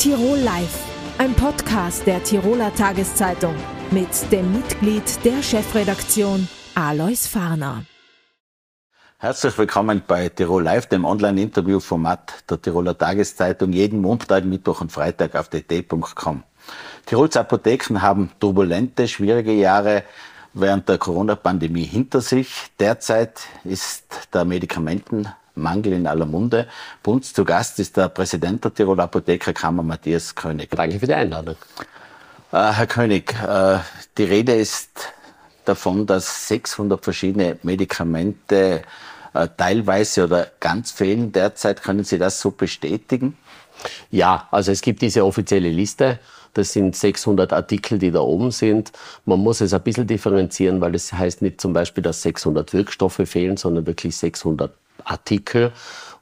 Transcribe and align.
Tirol 0.00 0.38
Live, 0.38 0.78
ein 1.18 1.34
Podcast 1.34 2.06
der 2.06 2.24
Tiroler 2.24 2.74
Tageszeitung 2.74 3.54
mit 3.90 4.08
dem 4.32 4.50
Mitglied 4.50 5.02
der 5.26 5.42
Chefredaktion 5.42 6.48
Alois 6.74 7.26
Farner. 7.26 7.84
Herzlich 9.18 9.58
willkommen 9.58 10.00
bei 10.08 10.30
Tirol 10.30 10.62
Live, 10.62 10.86
dem 10.86 11.04
Online-Interview-Format 11.04 12.44
der 12.48 12.62
Tiroler 12.62 12.96
Tageszeitung, 12.96 13.74
jeden 13.74 14.00
Montag, 14.00 14.46
Mittwoch 14.46 14.80
und 14.80 14.90
Freitag 14.90 15.34
auf 15.34 15.50
dt.com. 15.50 16.44
Tirols 17.04 17.36
Apotheken 17.36 18.00
haben 18.00 18.30
turbulente, 18.40 19.06
schwierige 19.06 19.52
Jahre 19.52 20.04
während 20.54 20.88
der 20.88 20.96
Corona-Pandemie 20.96 21.84
hinter 21.84 22.22
sich. 22.22 22.70
Derzeit 22.78 23.42
ist 23.64 24.30
der 24.32 24.46
Medikamentenmangel 25.60 25.92
in 25.92 26.06
aller 26.06 26.26
Munde. 26.26 26.66
Bei 27.02 27.12
uns 27.12 27.32
zu 27.32 27.44
Gast 27.44 27.78
ist 27.78 27.96
der 27.96 28.08
Präsident 28.08 28.64
der 28.64 28.74
Tiroler 28.74 29.04
Apothekerkammer, 29.04 29.82
Matthias 29.82 30.34
König. 30.34 30.70
Danke 30.70 30.98
für 30.98 31.06
die 31.06 31.14
Einladung. 31.14 31.56
Äh, 32.52 32.72
Herr 32.72 32.86
König, 32.86 33.34
äh, 33.46 33.78
die 34.18 34.24
Rede 34.24 34.54
ist 34.54 34.90
davon, 35.64 36.06
dass 36.06 36.48
600 36.48 37.02
verschiedene 37.02 37.58
Medikamente 37.62 38.82
äh, 39.34 39.48
teilweise 39.56 40.24
oder 40.24 40.48
ganz 40.58 40.90
fehlen 40.90 41.32
derzeit. 41.32 41.82
Können 41.82 42.04
Sie 42.04 42.18
das 42.18 42.40
so 42.40 42.50
bestätigen? 42.50 43.36
Ja, 44.10 44.48
also 44.50 44.72
es 44.72 44.80
gibt 44.82 45.00
diese 45.02 45.24
offizielle 45.24 45.70
Liste. 45.70 46.18
Das 46.52 46.72
sind 46.72 46.96
600 46.96 47.52
Artikel, 47.52 47.98
die 47.98 48.10
da 48.10 48.20
oben 48.20 48.50
sind. 48.50 48.90
Man 49.24 49.38
muss 49.38 49.60
es 49.60 49.72
ein 49.72 49.82
bisschen 49.82 50.08
differenzieren, 50.08 50.80
weil 50.80 50.96
es 50.96 51.10
das 51.10 51.18
heißt 51.18 51.42
nicht 51.42 51.60
zum 51.60 51.72
Beispiel, 51.72 52.02
dass 52.02 52.22
600 52.22 52.72
Wirkstoffe 52.72 53.22
fehlen, 53.24 53.56
sondern 53.56 53.86
wirklich 53.86 54.16
600 54.16 54.72
Artikel. 55.04 55.72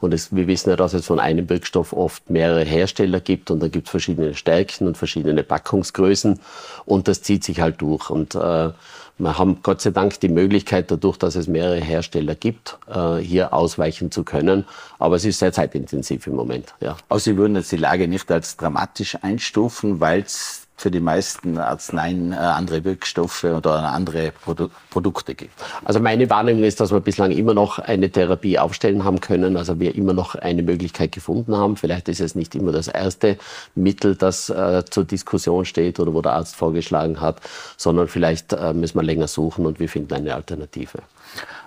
Und 0.00 0.14
es, 0.14 0.34
wir 0.34 0.46
wissen 0.46 0.70
ja, 0.70 0.77
dass 0.77 0.95
es 0.95 1.06
von 1.06 1.19
einem 1.19 1.48
Wirkstoff 1.48 1.92
oft 1.92 2.30
mehrere 2.30 2.64
Hersteller 2.64 3.20
gibt 3.20 3.50
und 3.50 3.60
da 3.60 3.69
gibt 3.69 3.88
es 3.88 3.91
verschiedene 3.91 4.34
Stärken 4.34 4.86
und 4.86 4.96
verschiedene 4.96 5.42
Packungsgrößen 5.42 6.38
und 6.84 7.09
das 7.09 7.22
zieht 7.22 7.42
sich 7.42 7.61
halt 7.61 7.80
durch. 7.80 8.08
Und 8.08 8.36
äh, 8.36 8.70
wir 9.19 9.36
haben 9.36 9.58
Gott 9.64 9.80
sei 9.80 9.91
Dank 9.91 10.20
die 10.20 10.28
Möglichkeit, 10.28 10.92
dadurch, 10.92 11.16
dass 11.16 11.34
es 11.34 11.48
mehrere 11.48 11.80
Hersteller 11.80 12.36
gibt, 12.36 12.78
äh, 12.86 13.16
hier 13.16 13.53
ausweichen 13.53 14.12
zu 14.12 14.22
können. 14.22 14.64
Aber 15.00 15.16
es 15.16 15.25
ist 15.25 15.41
sehr 15.41 15.53
zeitintensiv 15.53 16.28
im 16.28 16.36
Moment. 16.36 16.75
Ja. 16.81 16.97
Also 17.08 17.33
Sie 17.33 17.36
würden 17.36 17.56
jetzt 17.56 17.72
die 17.72 17.77
Lage 17.77 18.06
nicht 18.06 18.31
als 18.31 18.56
dramatisch 18.56 19.19
einstufen, 19.20 19.98
weil 19.98 20.20
es 20.20 20.67
für 20.79 20.91
die 20.91 21.01
meisten 21.01 21.59
Arzneien 21.59 22.33
äh, 22.33 22.37
andere 22.37 22.84
Wirkstoffe 22.84 23.45
oder 23.45 23.93
andere 23.93 24.33
Produ 24.33 24.71
Produkte 24.91 25.34
gibt? 25.34 25.53
Also 25.84 26.01
meine 26.01 26.31
Warnung 26.31 26.62
ist, 26.62 26.81
dass 26.81 26.93
wir 26.93 27.01
bislang 27.01 27.33
immer 27.33 27.53
noch 27.53 27.79
eine 27.79 28.11
Therapie 28.11 28.59
aufstellen 28.59 29.05
haben 29.05 29.21
können, 29.21 29.56
also 29.56 29.79
wir 29.81 29.95
immer 29.95 30.12
noch 30.12 30.37
eine 30.37 30.62
Möglichkeit 30.62 31.12
gefunden 31.12 31.56
haben. 31.56 31.77
Vielleicht 31.77 32.09
ist 32.09 32.21
es 32.21 32.34
nicht 32.34 32.55
immer 32.55 32.73
das 32.73 32.89
erste 32.89 33.39
Mittel, 33.75 34.15
das 34.15 34.49
äh, 34.51 34.84
zur 34.89 35.05
Diskussion 35.05 35.65
steht 35.65 35.99
oder 36.01 36.15
wo 36.15 36.23
der 36.23 36.33
Arzt 36.33 36.56
vorgeschlagen 36.56 37.21
hat, 37.21 37.41
sondern 37.77 38.09
vielleicht 38.09 38.53
äh, 38.53 38.73
müssen 38.73 38.99
wir 38.99 39.03
länger 39.03 39.29
suchen 39.29 39.67
und 39.67 39.81
wir 39.81 39.89
finden 39.89 40.15
eine 40.15 40.34
Alternative. 40.34 40.99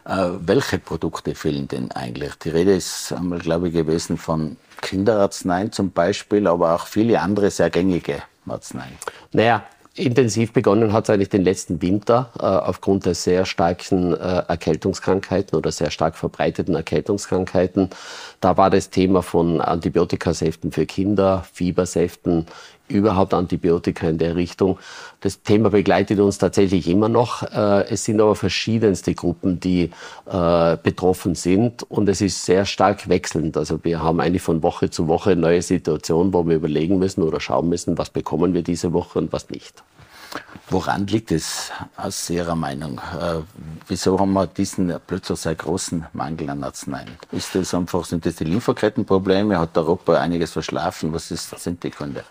Äh, 0.05 0.29
welche 0.39 0.79
Produkte 0.79 1.35
fehlen 1.35 1.67
denn 1.67 1.91
eigentlich? 1.91 2.35
Die 2.35 2.49
Rede 2.49 2.73
ist 2.73 3.11
einmal, 3.11 3.39
glaube 3.39 3.67
ich, 3.67 3.73
gewesen 3.73 4.17
von 4.17 4.57
Kinderarzneien 4.81 5.71
zum 5.71 5.91
Beispiel, 5.91 6.47
aber 6.47 6.73
auch 6.75 6.87
viele 6.87 7.21
andere 7.21 7.51
sehr 7.51 7.69
gängige 7.69 8.23
Arzneien? 8.51 8.93
Naja, 9.31 9.63
intensiv 9.95 10.53
begonnen 10.53 10.93
hat 10.93 11.05
es 11.05 11.09
eigentlich 11.09 11.29
den 11.29 11.43
letzten 11.43 11.81
Winter 11.81 12.31
äh, 12.39 12.43
aufgrund 12.43 13.05
der 13.05 13.15
sehr 13.15 13.45
starken 13.45 14.13
äh, 14.13 14.43
Erkältungskrankheiten 14.47 15.57
oder 15.57 15.71
sehr 15.71 15.91
stark 15.91 16.15
verbreiteten 16.15 16.75
Erkältungskrankheiten. 16.75 17.89
Da 18.39 18.57
war 18.57 18.69
das 18.69 18.89
Thema 18.89 19.21
von 19.21 19.59
Antibiotikasäften 19.59 20.71
für 20.71 20.85
Kinder, 20.85 21.43
Fiebersäften, 21.51 22.45
überhaupt 22.91 23.33
Antibiotika 23.33 24.07
in 24.07 24.17
der 24.17 24.35
Richtung. 24.35 24.77
Das 25.21 25.41
Thema 25.43 25.69
begleitet 25.69 26.19
uns 26.19 26.37
tatsächlich 26.37 26.87
immer 26.87 27.09
noch. 27.09 27.43
Äh, 27.43 27.89
es 27.89 28.05
sind 28.05 28.21
aber 28.21 28.35
verschiedenste 28.35 29.13
Gruppen, 29.13 29.59
die 29.59 29.91
äh, 30.25 30.77
betroffen 30.77 31.35
sind 31.35 31.83
und 31.83 32.09
es 32.09 32.21
ist 32.21 32.45
sehr 32.45 32.65
stark 32.65 33.07
wechselnd. 33.09 33.57
Also 33.57 33.79
wir 33.83 34.01
haben 34.01 34.19
eigentlich 34.19 34.41
von 34.41 34.63
Woche 34.63 34.89
zu 34.89 35.07
Woche 35.07 35.35
neue 35.35 35.61
Situationen, 35.61 36.33
wo 36.33 36.47
wir 36.47 36.55
überlegen 36.55 36.99
müssen 36.99 37.23
oder 37.23 37.39
schauen 37.39 37.69
müssen, 37.69 37.97
was 37.97 38.09
bekommen 38.09 38.53
wir 38.53 38.63
diese 38.63 38.93
Woche 38.93 39.19
und 39.19 39.31
was 39.31 39.49
nicht. 39.49 39.83
Woran 40.69 41.07
liegt 41.07 41.31
es 41.31 41.71
aus 41.97 42.29
Ihrer 42.29 42.55
Meinung? 42.55 42.99
Äh, 43.19 43.41
wieso 43.87 44.17
haben 44.17 44.31
wir 44.31 44.47
diesen 44.47 44.93
plötzlich 45.05 45.39
sehr 45.39 45.55
großen 45.55 46.05
Mangel 46.13 46.49
an 46.49 46.63
Arzneien? 46.63 47.09
Ist 47.31 47.53
das 47.55 47.73
einfach, 47.73 48.05
sind 48.05 48.25
das 48.25 48.37
die 48.37 48.45
Lieferkettenprobleme? 48.45 49.59
Hat 49.59 49.77
Europa 49.77 50.13
einiges 50.13 50.53
verschlafen? 50.53 51.11
Was 51.11 51.29
ist, 51.31 51.59
sind 51.59 51.83
die 51.83 51.91
Gründe? 51.91 52.23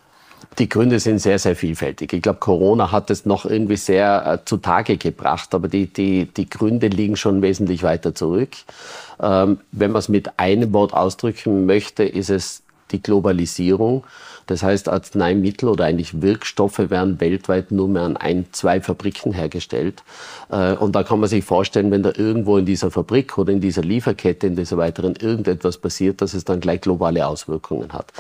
Die 0.59 0.69
Gründe 0.69 1.01
sind 1.01 1.19
sehr, 1.21 1.39
sehr 1.39 1.57
vielfältig. 1.57 2.13
Ich 2.13 2.23
glaube, 2.23 2.39
Corona 2.39 2.93
hat 2.93 3.11
es 3.11 3.27
noch 3.27 3.45
irgendwie 3.45 3.77
sehr 3.77 4.27
äh, 4.27 4.45
zutage 4.45 4.97
gebracht, 4.97 5.55
aber 5.55 5.69
die, 5.69 5.87
die, 5.87 6.27
die 6.27 6.49
Gründe 6.49 6.89
liegen 6.89 7.17
schon 7.17 7.43
wesentlich 7.43 7.83
weiter 7.83 8.15
zurück. 8.15 8.51
Ähm, 9.21 9.61
wenn 9.73 9.93
man 9.93 10.01
es 10.01 10.09
mit 10.09 10.39
einem 10.39 10.73
Wort 10.73 10.93
ausdrücken 10.93 11.67
möchte, 11.67 12.05
ist 12.05 12.31
es 12.31 12.63
die 12.91 13.03
Globalisierung. 13.03 14.05
Das 14.51 14.65
heißt, 14.65 14.89
Arzneimittel 14.89 15.69
oder 15.69 15.85
eigentlich 15.85 16.23
Wirkstoffe 16.23 16.91
werden 16.91 17.21
weltweit 17.21 17.71
nur 17.71 17.87
mehr 17.87 18.03
an 18.03 18.17
ein, 18.17 18.47
zwei 18.51 18.81
Fabriken 18.81 19.33
hergestellt. 19.33 20.03
Äh, 20.51 20.73
und 20.73 20.97
da 20.97 21.05
kann 21.05 21.21
man 21.21 21.29
sich 21.29 21.45
vorstellen, 21.45 21.93
wenn 21.93 22.03
da 22.03 22.11
irgendwo 22.13 22.59
in 22.59 22.67
dieser 22.67 22.91
Fabrik 22.91 23.39
oder 23.39 23.53
in 23.53 23.61
dieser 23.61 23.83
Lieferkette, 23.83 24.49
in 24.49 24.57
dieser 24.57 24.77
weiteren 24.77 25.15
irgendetwas 25.15 25.79
passiert, 25.79 26.21
dass 26.21 26.35
es 26.35 26.45
dann 26.45 26.59
gleich 26.59 26.81
globale 26.81 27.29
Auswirkungen 27.29 27.93
hat. 27.93 28.13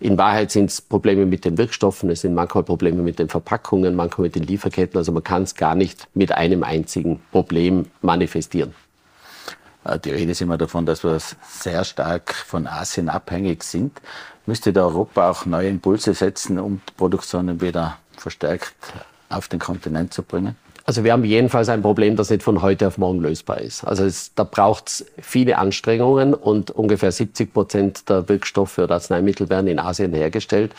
In 0.00 0.18
Wahrheit 0.18 0.50
sind 0.50 0.68
es 0.68 0.80
Probleme 0.80 1.26
mit 1.26 1.44
den 1.44 1.56
Wirkstoffen, 1.56 2.10
es 2.10 2.22
sind 2.22 2.34
manchmal 2.34 2.64
Probleme 2.64 3.00
mit 3.02 3.20
den 3.20 3.28
Verpackungen, 3.28 3.94
manchmal 3.94 4.26
mit 4.26 4.34
den 4.34 4.42
Lieferketten. 4.42 4.98
Also 4.98 5.12
man 5.12 5.22
kann 5.22 5.44
es 5.44 5.54
gar 5.54 5.76
nicht 5.76 6.08
mit 6.12 6.32
einem 6.32 6.64
einzigen 6.64 7.20
Problem 7.30 7.86
manifestieren. 8.02 8.74
Äh, 9.88 9.98
die 9.98 10.10
Rede 10.10 10.32
ist 10.32 10.40
immer 10.40 10.58
davon, 10.58 10.86
dass 10.86 11.04
wir 11.04 11.18
sehr 11.48 11.84
stark 11.84 12.34
von 12.34 12.66
Asien 12.66 13.08
abhängig 13.08 13.64
sind. 13.64 14.00
Müsste 14.46 14.72
da 14.72 14.84
Europa 14.84 15.30
auch 15.30 15.46
neue 15.46 15.68
Impulse 15.68 16.14
setzen, 16.14 16.58
um 16.58 16.80
Produktionen 16.96 17.60
wieder 17.60 17.98
verstärkt 18.16 18.74
auf 19.28 19.48
den 19.48 19.58
Kontinent 19.58 20.14
zu 20.14 20.22
bringen? 20.22 20.56
Also 20.88 21.04
wir 21.04 21.12
haben 21.12 21.24
jedenfalls 21.24 21.68
ein 21.68 21.82
Problem, 21.82 22.16
das 22.16 22.30
nicht 22.30 22.42
von 22.42 22.62
heute 22.62 22.86
auf 22.86 22.96
morgen 22.96 23.20
lösbar 23.20 23.60
ist. 23.60 23.84
Also 23.84 24.04
es, 24.04 24.32
da 24.34 24.44
braucht 24.44 24.88
es 24.88 25.06
viele 25.20 25.58
Anstrengungen 25.58 26.32
und 26.32 26.70
ungefähr 26.70 27.12
70 27.12 27.52
Prozent 27.52 28.08
der 28.08 28.26
Wirkstoffe 28.30 28.78
oder 28.78 28.94
Arzneimittel 28.94 29.50
werden 29.50 29.66
in 29.66 29.78
Asien 29.78 30.14
hergestellt. 30.14 30.72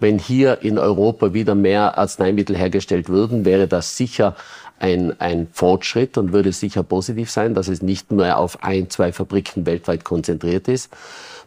Wenn 0.00 0.18
hier 0.18 0.62
in 0.62 0.80
Europa 0.80 1.32
wieder 1.32 1.54
mehr 1.54 1.96
Arzneimittel 1.96 2.56
hergestellt 2.56 3.08
würden, 3.08 3.44
wäre 3.44 3.68
das 3.68 3.96
sicher 3.96 4.34
ein, 4.78 5.18
ein 5.20 5.48
Fortschritt 5.52 6.18
und 6.18 6.32
würde 6.32 6.52
sicher 6.52 6.82
positiv 6.82 7.30
sein, 7.30 7.54
dass 7.54 7.68
es 7.68 7.82
nicht 7.82 8.10
nur 8.12 8.36
auf 8.36 8.62
ein, 8.62 8.90
zwei 8.90 9.12
Fabriken 9.12 9.66
weltweit 9.66 10.04
konzentriert 10.04 10.68
ist. 10.68 10.90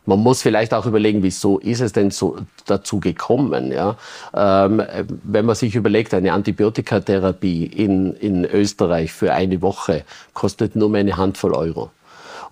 Man 0.05 0.19
muss 0.19 0.41
vielleicht 0.41 0.73
auch 0.73 0.85
überlegen, 0.85 1.21
wieso 1.21 1.59
ist 1.59 1.81
es 1.81 1.91
denn 1.91 2.09
so 2.09 2.37
dazu 2.65 2.99
gekommen? 2.99 3.71
Ja? 3.71 3.95
Ähm, 4.33 4.81
wenn 5.23 5.45
man 5.45 5.55
sich 5.55 5.75
überlegt, 5.75 6.13
eine 6.13 6.33
Antibiotikatherapie 6.33 7.65
in, 7.65 8.15
in 8.15 8.45
Österreich 8.45 9.11
für 9.11 9.33
eine 9.33 9.61
Woche 9.61 10.03
kostet 10.33 10.75
nur 10.75 10.95
eine 10.95 11.17
Handvoll 11.17 11.53
Euro. 11.53 11.91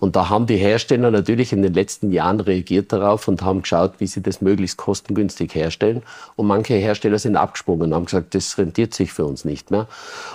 Und 0.00 0.16
da 0.16 0.28
haben 0.28 0.46
die 0.46 0.56
Hersteller 0.56 1.10
natürlich 1.10 1.52
in 1.52 1.62
den 1.62 1.74
letzten 1.74 2.12
Jahren 2.12 2.40
reagiert 2.40 2.92
darauf 2.92 3.28
und 3.28 3.42
haben 3.42 3.62
geschaut, 3.62 3.94
wie 3.98 4.06
sie 4.06 4.22
das 4.22 4.40
möglichst 4.40 4.76
kostengünstig 4.76 5.54
herstellen. 5.54 6.02
Und 6.36 6.46
manche 6.46 6.74
Hersteller 6.74 7.18
sind 7.18 7.36
abgesprungen 7.36 7.88
und 7.88 7.94
haben 7.94 8.04
gesagt, 8.04 8.34
das 8.34 8.58
rentiert 8.58 8.94
sich 8.94 9.12
für 9.12 9.24
uns 9.24 9.44
nicht 9.44 9.70
mehr. 9.70 9.86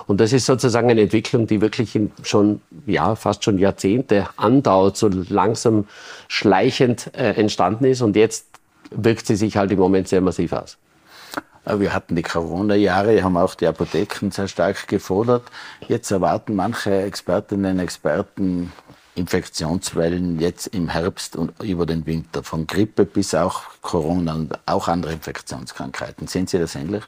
Und 0.07 0.19
das 0.19 0.33
ist 0.33 0.45
sozusagen 0.45 0.89
eine 0.89 1.01
Entwicklung, 1.01 1.47
die 1.47 1.61
wirklich 1.61 1.97
schon, 2.23 2.61
ja, 2.85 3.15
fast 3.15 3.43
schon 3.43 3.57
Jahrzehnte 3.57 4.27
andauert, 4.37 4.97
so 4.97 5.07
langsam 5.07 5.87
schleichend 6.27 7.11
äh, 7.13 7.33
entstanden 7.33 7.85
ist. 7.85 8.01
Und 8.01 8.15
jetzt 8.15 8.47
wirkt 8.91 9.27
sie 9.27 9.35
sich 9.35 9.57
halt 9.57 9.71
im 9.71 9.79
Moment 9.79 10.07
sehr 10.07 10.21
massiv 10.21 10.53
aus. 10.53 10.77
Wir 11.65 11.93
hatten 11.93 12.17
die 12.17 12.23
Corona-Jahre, 12.23 13.23
haben 13.23 13.37
auch 13.37 13.55
die 13.55 13.67
Apotheken 13.67 14.31
sehr 14.31 14.49
stark 14.49 14.85
gefordert. 14.89 15.43
Jetzt 15.87 16.11
erwarten 16.11 16.55
manche 16.55 17.03
Expertinnen 17.03 17.75
und 17.75 17.79
Experten 17.79 18.73
Infektionswellen 19.15 20.39
jetzt 20.39 20.67
im 20.67 20.89
Herbst 20.89 21.35
und 21.35 21.61
über 21.61 21.85
den 21.85 22.05
Winter, 22.05 22.43
von 22.43 22.67
Grippe 22.67 23.05
bis 23.05 23.35
auch 23.35 23.61
Corona 23.81 24.33
und 24.33 24.59
auch 24.65 24.87
andere 24.87 25.13
Infektionskrankheiten. 25.13 26.27
Sehen 26.27 26.47
Sie 26.47 26.57
das 26.57 26.75
ähnlich? 26.75 27.03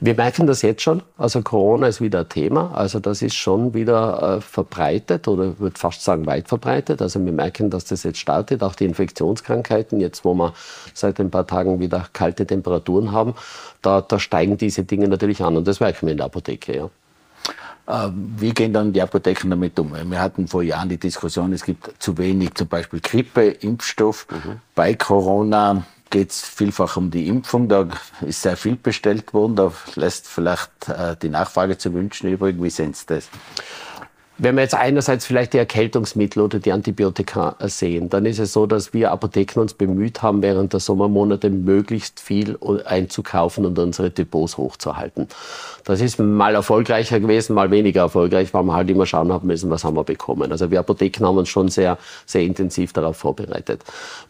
Wir 0.00 0.14
merken 0.14 0.46
das 0.46 0.62
jetzt 0.62 0.82
schon. 0.82 1.02
Also 1.16 1.42
Corona 1.42 1.86
ist 1.86 2.00
wieder 2.00 2.20
ein 2.20 2.28
Thema. 2.28 2.72
Also 2.74 3.00
das 3.00 3.22
ist 3.22 3.34
schon 3.34 3.72
wieder 3.74 4.36
äh, 4.36 4.40
verbreitet 4.40 5.28
oder 5.28 5.58
würde 5.58 5.78
fast 5.78 6.02
sagen 6.02 6.26
weit 6.26 6.48
verbreitet. 6.48 7.00
Also 7.00 7.24
wir 7.24 7.32
merken, 7.32 7.70
dass 7.70 7.84
das 7.84 8.02
jetzt 8.02 8.18
startet. 8.18 8.62
Auch 8.62 8.74
die 8.74 8.84
Infektionskrankheiten, 8.84 10.00
jetzt 10.00 10.24
wo 10.24 10.34
wir 10.34 10.54
seit 10.92 11.18
ein 11.20 11.30
paar 11.30 11.46
Tagen 11.46 11.80
wieder 11.80 12.06
kalte 12.12 12.46
Temperaturen 12.46 13.12
haben, 13.12 13.34
da, 13.82 14.00
da 14.00 14.18
steigen 14.18 14.58
diese 14.58 14.84
Dinge 14.84 15.08
natürlich 15.08 15.42
an. 15.42 15.56
Und 15.56 15.66
das 15.66 15.80
merken 15.80 16.06
wir 16.06 16.12
in 16.12 16.18
der 16.18 16.26
Apotheke, 16.26 16.76
ja. 16.76 16.90
Äh, 17.86 18.08
wie 18.12 18.50
gehen 18.50 18.72
dann 18.72 18.92
die 18.92 19.02
Apotheken 19.02 19.50
damit 19.50 19.78
um? 19.78 19.92
Wir 20.10 20.20
hatten 20.20 20.48
vor 20.48 20.62
Jahren 20.62 20.88
die 20.88 20.98
Diskussion, 20.98 21.52
es 21.52 21.64
gibt 21.64 22.02
zu 22.02 22.16
wenig 22.18 22.54
zum 22.54 22.68
Beispiel 22.68 23.00
Grippe-Impfstoff. 23.00 24.26
Mhm. 24.30 24.60
Bei 24.74 24.94
Corona 24.94 25.84
geht 26.10 26.30
es 26.30 26.40
vielfach 26.40 26.96
um 26.96 27.10
die 27.10 27.26
Impfung. 27.26 27.68
Da 27.68 27.88
ist 28.20 28.42
sehr 28.42 28.56
viel 28.56 28.76
bestellt 28.76 29.34
worden. 29.34 29.56
Da 29.56 29.72
lässt 29.96 30.28
vielleicht 30.28 30.88
äh, 30.88 31.16
die 31.20 31.28
Nachfrage 31.28 31.76
zu 31.76 31.92
wünschen 31.92 32.30
übrig. 32.30 32.56
Wie 32.58 32.70
sehen 32.70 32.94
Sie 32.94 33.04
das? 33.06 33.28
Wenn 34.36 34.56
wir 34.56 34.62
jetzt 34.62 34.74
einerseits 34.74 35.26
vielleicht 35.26 35.52
die 35.52 35.58
Erkältungsmittel 35.58 36.42
oder 36.42 36.58
die 36.58 36.72
Antibiotika 36.72 37.54
sehen, 37.60 38.10
dann 38.10 38.26
ist 38.26 38.40
es 38.40 38.52
so, 38.52 38.66
dass 38.66 38.92
wir 38.92 39.12
Apotheken 39.12 39.60
uns 39.60 39.74
bemüht 39.74 40.22
haben, 40.22 40.42
während 40.42 40.72
der 40.72 40.80
Sommermonate 40.80 41.50
möglichst 41.50 42.18
viel 42.18 42.58
einzukaufen 42.84 43.64
und 43.64 43.78
unsere 43.78 44.10
Depots 44.10 44.58
hochzuhalten. 44.58 45.28
Das 45.84 46.00
ist 46.00 46.18
mal 46.18 46.56
erfolgreicher 46.56 47.20
gewesen, 47.20 47.54
mal 47.54 47.70
weniger 47.70 48.02
erfolgreich, 48.02 48.52
weil 48.52 48.64
wir 48.64 48.74
halt 48.74 48.90
immer 48.90 49.06
schauen 49.06 49.32
haben 49.32 49.46
müssen, 49.46 49.70
was 49.70 49.84
haben 49.84 49.94
wir 49.94 50.02
bekommen. 50.02 50.50
Also 50.50 50.68
wir 50.68 50.80
Apotheken 50.80 51.26
haben 51.26 51.38
uns 51.38 51.48
schon 51.48 51.68
sehr, 51.68 51.96
sehr 52.26 52.42
intensiv 52.42 52.92
darauf 52.92 53.18
vorbereitet. 53.18 53.84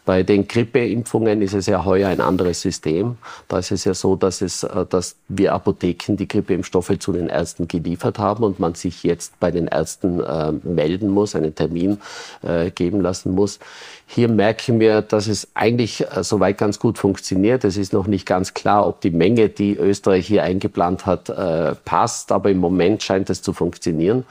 Bei 0.05 0.23
den 0.23 0.47
Grippeimpfungen 0.47 1.41
ist 1.41 1.55
es 1.55 1.65
ja 1.65 1.83
heuer 1.87 2.11
ein 2.11 2.21
anderes 2.21 2.61
System. 2.61 3.17
Da 3.49 3.61
ist 3.61 3.71
es 3.71 3.85
ja 3.85 3.95
so, 3.95 4.17
dass, 4.17 4.43
es, 4.43 4.65
äh, 4.65 4.85
dass 4.85 5.17
wir 5.29 5.55
Apotheken 5.55 6.17
die 6.17 6.29
Grippeimpfstoffe 6.29 6.99
zu 6.99 7.13
den 7.13 7.29
Ärzten 7.29 7.69
geliefert 7.69 8.19
haben 8.19 8.45
und 8.45 8.61
man 8.61 8.75
sich 8.75 9.03
jetzt 9.03 9.41
bei 9.41 9.51
den 9.51 9.69
Ärzten 9.69 9.94
Ärzten 9.95 10.21
äh, 10.21 10.53
melden 10.63 11.09
muss, 11.09 11.35
einen 11.35 11.55
Termin 11.55 11.99
äh, 12.43 12.71
geben 12.71 13.01
lassen 13.01 13.33
muss. 13.33 13.59
Hier 14.07 14.29
merken 14.29 14.81
wir, 14.81 15.03
dass 15.03 15.29
es 15.29 15.49
eigentlich 15.55 16.01
äh, 16.01 16.23
soweit 16.23 16.59
ganz 16.59 16.79
gut 16.79 16.99
funktioniert. 16.99 17.65
Es 17.65 17.77
ist 17.77 17.93
noch 17.93 18.07
nicht 18.07 18.27
ganz 18.27 18.55
klar, 18.55 18.87
ob 18.87 19.01
die 19.01 19.11
Menge, 19.11 19.49
die 19.49 19.77
Österreich 19.77 20.27
hier 20.27 20.43
eingeplant 20.43 21.07
hat, 21.07 21.29
äh, 21.29 21.75
passt, 21.85 22.33
aber 22.33 22.51
im 22.51 22.59
Moment 22.59 23.03
scheint 23.03 23.31
es 23.31 23.43
zu 23.43 23.53
funktionieren. 23.53 24.25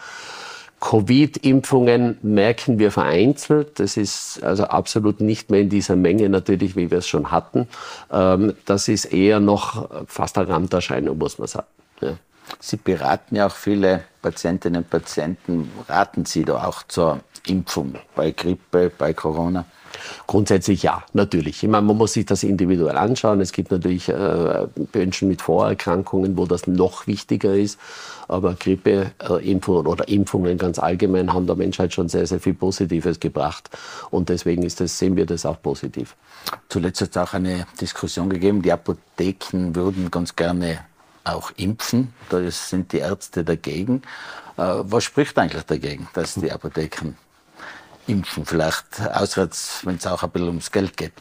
Covid-Impfungen 0.82 2.18
merken 2.24 2.78
wir 2.78 2.92
vereinzelt. 2.92 3.80
Das 3.80 3.96
ist 3.96 4.44
also 4.44 4.66
absolut 4.66 5.22
nicht 5.22 5.50
mehr 5.50 5.62
in 5.62 5.70
dieser 5.70 5.96
Menge 5.96 6.28
natürlich, 6.28 6.76
wie 6.76 6.92
wir 6.92 6.98
es 6.98 7.08
schon 7.08 7.32
hatten. 7.32 7.70
Ähm, 8.12 8.54
das 8.66 8.90
ist 8.90 9.06
eher 9.06 9.40
noch 9.40 9.90
fast 10.08 10.38
eine 10.38 10.50
Randerscheinung, 10.50 11.18
muss 11.18 11.40
man 11.40 11.48
sagen. 11.48 11.68
Ja. 12.02 12.18
Sie 12.60 12.76
beraten 12.76 13.38
ja 13.38 13.48
auch 13.48 13.56
viele 13.56 14.04
Patientinnen 14.24 14.82
und 14.82 14.90
Patienten. 14.90 15.70
Raten 15.88 16.26
Sie 16.26 16.44
da 16.44 16.66
auch 16.66 16.82
zur 16.88 17.20
Impfung 17.46 17.96
bei 18.16 18.32
Grippe, 18.32 18.92
bei 18.98 19.14
Corona? 19.14 19.66
Grundsätzlich 20.26 20.84
ja, 20.84 21.04
natürlich. 21.14 21.62
Ich 21.62 21.70
meine, 21.70 21.86
man 21.86 21.98
muss 21.98 22.14
sich 22.14 22.26
das 22.26 22.44
individuell 22.44 22.98
anschauen. 22.98 23.42
Es 23.42 23.52
gibt 23.52 23.70
natürlich 23.70 24.10
äh, 24.10 24.68
Menschen 24.94 25.28
mit 25.28 25.42
Vorerkrankungen, 25.42 26.36
wo 26.38 26.46
das 26.46 26.66
noch 26.66 27.06
wichtiger 27.06 27.54
ist. 27.54 27.80
Aber 28.28 28.56
Grippeimpfungen 28.56 29.86
äh, 29.86 29.90
oder 29.90 30.08
Impfungen 30.08 30.58
ganz 30.58 30.80
allgemein 30.80 31.32
haben 31.34 31.46
der 31.46 31.56
Menschheit 31.56 31.94
schon 31.94 32.10
sehr, 32.10 32.26
sehr 32.26 32.40
viel 32.40 32.56
Positives 32.56 33.20
gebracht. 33.20 33.70
Und 34.10 34.30
deswegen 34.30 34.64
ist 34.64 34.80
das, 34.80 34.98
sehen 34.98 35.16
wir 35.16 35.28
das 35.28 35.46
auch 35.46 35.62
positiv. 35.62 36.16
Zuletzt 36.70 37.02
hat 37.02 37.10
es 37.12 37.18
auch 37.18 37.34
eine 37.34 37.68
Diskussion 37.80 38.30
gegeben, 38.30 38.62
die 38.62 38.72
Apotheken 38.72 39.76
würden 39.76 40.10
ganz 40.10 40.36
gerne 40.36 40.80
auch 41.24 41.52
impfen. 41.58 42.14
Da 42.30 42.50
sind 42.50 42.92
die 42.92 43.00
Ärzte 43.00 43.44
dagegen. 43.44 44.02
Äh, 44.58 44.62
was 44.82 45.04
spricht 45.04 45.38
eigentlich 45.38 45.64
dagegen, 45.64 46.08
dass 46.14 46.36
die 46.36 46.52
Apotheken 46.52 47.16
impfen? 48.08 48.46
Vielleicht 48.46 49.02
auswärts, 49.14 49.82
wenn 49.84 49.96
es 49.96 50.08
auch 50.08 50.24
ein 50.24 50.30
bisschen 50.30 50.48
ums 50.50 50.72
Geld 50.72 50.98
geht. 50.98 51.14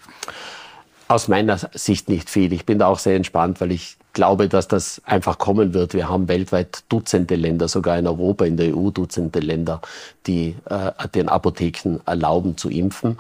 Aus 1.09 1.29
meiner 1.29 1.59
Sicht 1.75 2.09
nicht 2.09 2.31
viel. 2.31 2.53
Ich 2.53 2.67
bin 2.67 2.79
da 2.79 2.87
auch 2.87 2.99
sehr 2.99 3.17
entspannt, 3.17 3.61
weil 3.61 3.73
ich 3.73 3.97
glaube, 4.13 4.49
dass 4.49 4.69
das 4.69 5.01
einfach 5.05 5.39
kommen 5.39 5.75
wird. 5.75 5.95
Wir 5.95 6.09
haben 6.09 6.29
weltweit 6.29 6.85
Dutzende 6.89 7.35
Länder, 7.35 7.69
sogar 7.69 7.99
in 7.99 8.07
Europa, 8.07 8.45
in 8.45 8.57
der 8.57 8.77
EU 8.77 8.91
Dutzende 8.91 9.41
Länder, 9.41 9.81
die 10.27 10.57
äh, 10.69 11.09
den 11.15 11.29
Apotheken 11.29 12.01
erlauben 12.05 12.57
zu 12.57 12.69
impfen. 12.69 13.19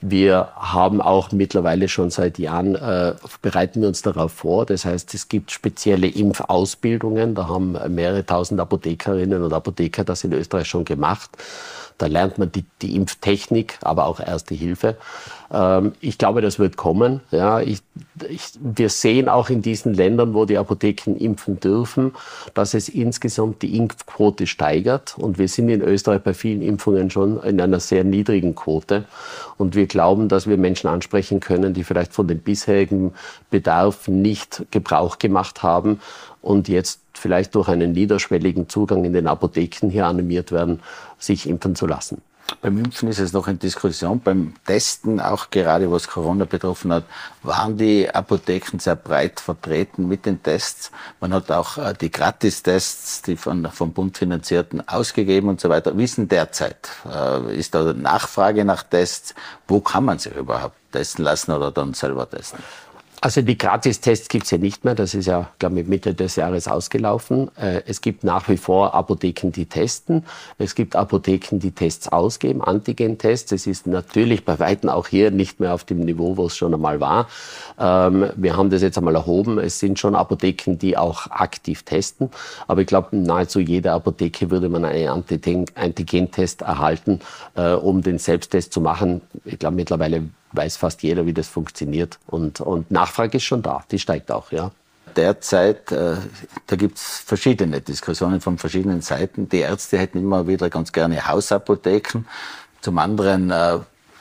Wir 0.00 0.48
haben 0.56 1.02
auch 1.02 1.30
mittlerweile 1.32 1.88
schon 1.88 2.10
seit 2.10 2.38
Jahren, 2.38 2.74
äh, 2.74 3.14
bereiten 3.42 3.82
wir 3.82 3.88
uns 3.88 4.00
darauf 4.02 4.32
vor. 4.32 4.64
Das 4.64 4.84
heißt, 4.84 5.12
es 5.14 5.28
gibt 5.28 5.50
spezielle 5.50 6.06
Impfausbildungen. 6.06 7.34
Da 7.34 7.48
haben 7.48 7.76
mehrere 7.88 8.24
tausend 8.24 8.60
Apothekerinnen 8.60 9.42
und 9.42 9.52
Apotheker 9.52 10.04
das 10.04 10.24
in 10.24 10.32
Österreich 10.32 10.68
schon 10.68 10.84
gemacht. 10.86 11.30
Da 12.00 12.06
lernt 12.06 12.38
man 12.38 12.50
die, 12.50 12.64
die 12.80 12.96
Impftechnik, 12.96 13.78
aber 13.82 14.06
auch 14.06 14.20
Erste 14.20 14.54
Hilfe. 14.54 14.96
Ähm, 15.52 15.92
ich 16.00 16.16
glaube, 16.16 16.40
das 16.40 16.58
wird 16.58 16.78
kommen. 16.78 17.20
Ja, 17.30 17.60
ich, 17.60 17.82
ich, 18.28 18.50
wir 18.60 18.88
sehen 18.88 19.28
auch 19.28 19.50
in 19.50 19.62
diesen 19.62 19.94
Ländern, 19.94 20.34
wo 20.34 20.44
die 20.44 20.58
Apotheken 20.58 21.16
impfen 21.16 21.60
dürfen, 21.60 22.12
dass 22.54 22.74
es 22.74 22.88
insgesamt 22.88 23.62
die 23.62 23.76
Impfquote 23.76 24.46
steigert. 24.46 25.16
Und 25.18 25.38
wir 25.38 25.48
sind 25.48 25.68
in 25.68 25.82
Österreich 25.82 26.22
bei 26.22 26.34
vielen 26.34 26.62
Impfungen 26.62 27.10
schon 27.10 27.42
in 27.42 27.60
einer 27.60 27.80
sehr 27.80 28.04
niedrigen 28.04 28.54
Quote. 28.54 29.04
Und 29.56 29.74
wir 29.74 29.86
glauben, 29.86 30.28
dass 30.28 30.46
wir 30.46 30.56
Menschen 30.56 30.88
ansprechen 30.88 31.40
können, 31.40 31.74
die 31.74 31.84
vielleicht 31.84 32.12
von 32.12 32.28
dem 32.28 32.38
bisherigen 32.38 33.12
Bedarf 33.50 34.08
nicht 34.08 34.64
Gebrauch 34.70 35.18
gemacht 35.18 35.62
haben 35.62 36.00
und 36.42 36.68
jetzt 36.68 37.00
vielleicht 37.14 37.54
durch 37.54 37.68
einen 37.68 37.92
niederschwelligen 37.92 38.68
Zugang 38.68 39.04
in 39.04 39.12
den 39.12 39.26
Apotheken 39.26 39.90
hier 39.90 40.06
animiert 40.06 40.52
werden, 40.52 40.80
sich 41.18 41.48
impfen 41.48 41.74
zu 41.74 41.86
lassen. 41.86 42.22
Beim 42.62 42.78
Impfen 42.78 43.08
ist 43.08 43.18
es 43.18 43.32
noch 43.32 43.48
in 43.48 43.58
Diskussion. 43.58 44.20
Beim 44.20 44.54
Testen, 44.66 45.20
auch 45.20 45.50
gerade 45.50 45.90
was 45.90 46.08
Corona 46.08 46.44
betroffen 46.44 46.92
hat, 46.92 47.04
waren 47.42 47.76
die 47.76 48.08
Apotheken 48.10 48.78
sehr 48.78 48.96
breit 48.96 49.40
vertreten 49.40 50.08
mit 50.08 50.26
den 50.26 50.42
Tests. 50.42 50.90
Man 51.20 51.32
hat 51.32 51.50
auch 51.50 51.78
äh, 51.78 51.94
die 51.98 52.10
Gratistests, 52.10 53.22
die 53.22 53.36
von, 53.36 53.66
vom 53.70 53.92
Bund 53.92 54.18
finanzierten, 54.18 54.86
ausgegeben 54.88 55.48
und 55.48 55.60
so 55.60 55.68
weiter. 55.68 55.92
Denn 55.92 56.28
derzeit? 56.28 56.90
Äh, 57.04 57.56
ist 57.56 57.74
da 57.74 57.92
Nachfrage 57.92 58.64
nach 58.64 58.82
Tests? 58.82 59.34
Wo 59.68 59.80
kann 59.80 60.04
man 60.04 60.18
sich 60.18 60.34
überhaupt 60.34 60.76
testen 60.92 61.24
lassen 61.24 61.52
oder 61.52 61.70
dann 61.70 61.94
selber 61.94 62.28
testen? 62.28 62.62
Also 63.22 63.42
die 63.42 63.58
Gratistests 63.58 64.30
gibt 64.30 64.44
es 64.44 64.50
ja 64.50 64.56
nicht 64.56 64.84
mehr. 64.86 64.94
Das 64.94 65.14
ist 65.14 65.26
ja, 65.26 65.50
glaube 65.58 65.80
ich, 65.80 65.86
Mitte 65.86 66.14
des 66.14 66.36
Jahres 66.36 66.66
ausgelaufen. 66.68 67.50
Äh, 67.56 67.82
es 67.86 68.00
gibt 68.00 68.24
nach 68.24 68.48
wie 68.48 68.56
vor 68.56 68.94
Apotheken, 68.94 69.50
die 69.50 69.66
testen. 69.66 70.24
Es 70.56 70.74
gibt 70.74 70.96
Apotheken, 70.96 71.58
die 71.58 71.72
Tests 71.72 72.08
ausgeben, 72.08 72.62
Antigen-Tests. 72.62 73.52
Es 73.52 73.66
ist 73.66 73.86
natürlich 73.86 74.46
bei 74.46 74.58
Weitem 74.58 74.88
auch 74.88 75.06
hier 75.06 75.30
nicht 75.30 75.60
mehr 75.60 75.74
auf 75.74 75.84
dem 75.84 76.00
Niveau, 76.00 76.38
wo 76.38 76.46
es 76.46 76.56
schon 76.56 76.72
einmal 76.72 77.00
war. 77.00 77.28
Ähm, 77.78 78.30
wir 78.36 78.56
haben 78.56 78.70
das 78.70 78.80
jetzt 78.80 78.96
einmal 78.96 79.14
erhoben. 79.14 79.58
Es 79.58 79.78
sind 79.78 79.98
schon 79.98 80.14
Apotheken, 80.14 80.78
die 80.78 80.96
auch 80.96 81.26
aktiv 81.26 81.82
testen. 81.82 82.30
Aber 82.68 82.80
ich 82.80 82.86
glaube, 82.86 83.14
nahezu 83.14 83.60
jede 83.60 83.92
Apotheke 83.92 84.50
würde 84.50 84.70
man 84.70 84.86
einen 84.86 85.08
Antigen-Test 85.74 86.62
erhalten, 86.62 87.20
äh, 87.54 87.72
um 87.72 88.00
den 88.00 88.18
Selbsttest 88.18 88.72
zu 88.72 88.80
machen. 88.80 89.20
Ich 89.44 89.58
glaube, 89.58 89.76
mittlerweile 89.76 90.30
weiß 90.52 90.76
fast 90.76 91.02
jeder, 91.02 91.26
wie 91.26 91.32
das 91.32 91.48
funktioniert. 91.48 92.18
Und, 92.26 92.60
und 92.60 92.90
Nachfrage 92.90 93.36
ist 93.38 93.44
schon 93.44 93.62
da, 93.62 93.84
die 93.90 93.98
steigt 93.98 94.30
auch, 94.30 94.52
ja. 94.52 94.70
Derzeit, 95.16 95.90
äh, 95.90 96.16
da 96.66 96.76
gibt's 96.76 97.18
verschiedene 97.18 97.80
Diskussionen 97.80 98.40
von 98.40 98.58
verschiedenen 98.58 99.00
Seiten. 99.00 99.48
Die 99.48 99.58
Ärzte 99.58 99.98
hätten 99.98 100.18
immer 100.18 100.46
wieder 100.46 100.70
ganz 100.70 100.92
gerne 100.92 101.26
Hausapotheken. 101.26 102.24
Zum 102.80 102.98
anderen 102.98 103.50
äh, 103.50 103.78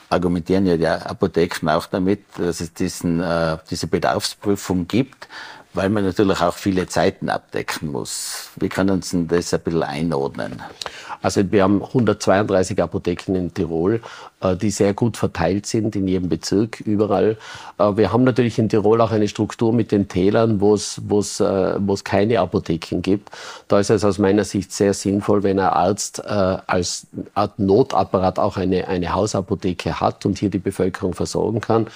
argumentieren 0.09 0.65
ja 0.65 0.77
die 0.77 0.87
Apotheken 0.87 1.69
auch 1.69 1.85
damit, 1.85 2.23
dass 2.37 2.59
es 2.59 2.73
diesen, 2.73 3.21
äh, 3.21 3.57
diese 3.69 3.87
Bedarfsprüfung 3.87 4.87
gibt, 4.87 5.27
weil 5.73 5.89
man 5.89 6.03
natürlich 6.03 6.41
auch 6.41 6.53
viele 6.53 6.87
Zeiten 6.87 7.29
abdecken 7.29 7.91
muss. 7.91 8.49
Wie 8.55 8.69
können 8.69 9.01
Sie 9.01 9.27
das 9.27 9.53
ein 9.53 9.61
bisschen 9.61 9.83
einordnen? 9.83 10.61
Also 11.21 11.51
wir 11.51 11.63
haben 11.63 11.83
132 11.83 12.81
Apotheken 12.81 13.35
in 13.35 13.53
Tirol, 13.53 14.01
äh, 14.41 14.55
die 14.55 14.71
sehr 14.71 14.93
gut 14.93 15.17
verteilt 15.17 15.65
sind 15.65 15.95
in 15.95 16.07
jedem 16.07 16.29
Bezirk, 16.29 16.79
überall. 16.79 17.37
Äh, 17.77 17.97
wir 17.97 18.13
haben 18.13 18.23
natürlich 18.23 18.57
in 18.57 18.69
Tirol 18.69 19.01
auch 19.01 19.11
eine 19.11 19.27
Struktur 19.27 19.73
mit 19.73 19.91
den 19.91 20.07
Tälern, 20.07 20.61
wo 20.61 20.73
es, 20.73 21.01
wo 21.07 21.19
es, 21.19 21.41
äh, 21.41 21.75
wo 21.79 21.93
es 21.93 22.05
keine 22.05 22.39
Apotheken 22.39 23.01
gibt. 23.01 23.29
Da 23.67 23.79
ist 23.79 23.89
es 23.89 24.05
aus 24.05 24.17
meiner 24.17 24.45
Sicht 24.45 24.71
sehr 24.71 24.93
sinnvoll, 24.93 25.43
wenn 25.43 25.59
ein 25.59 25.67
Arzt 25.67 26.25
als 26.25 27.07
Art 27.33 27.59
Notapparat 27.59 28.39
auch 28.39 28.57
eine, 28.57 28.87
eine 28.87 29.13
Hausapotheke 29.13 29.99
hat 29.99 30.25
und 30.25 30.37
hier 30.37 30.49
die 30.49 30.59
Bevölkerung 30.59 31.13
versorgen 31.13 31.61
kann. 31.61 31.87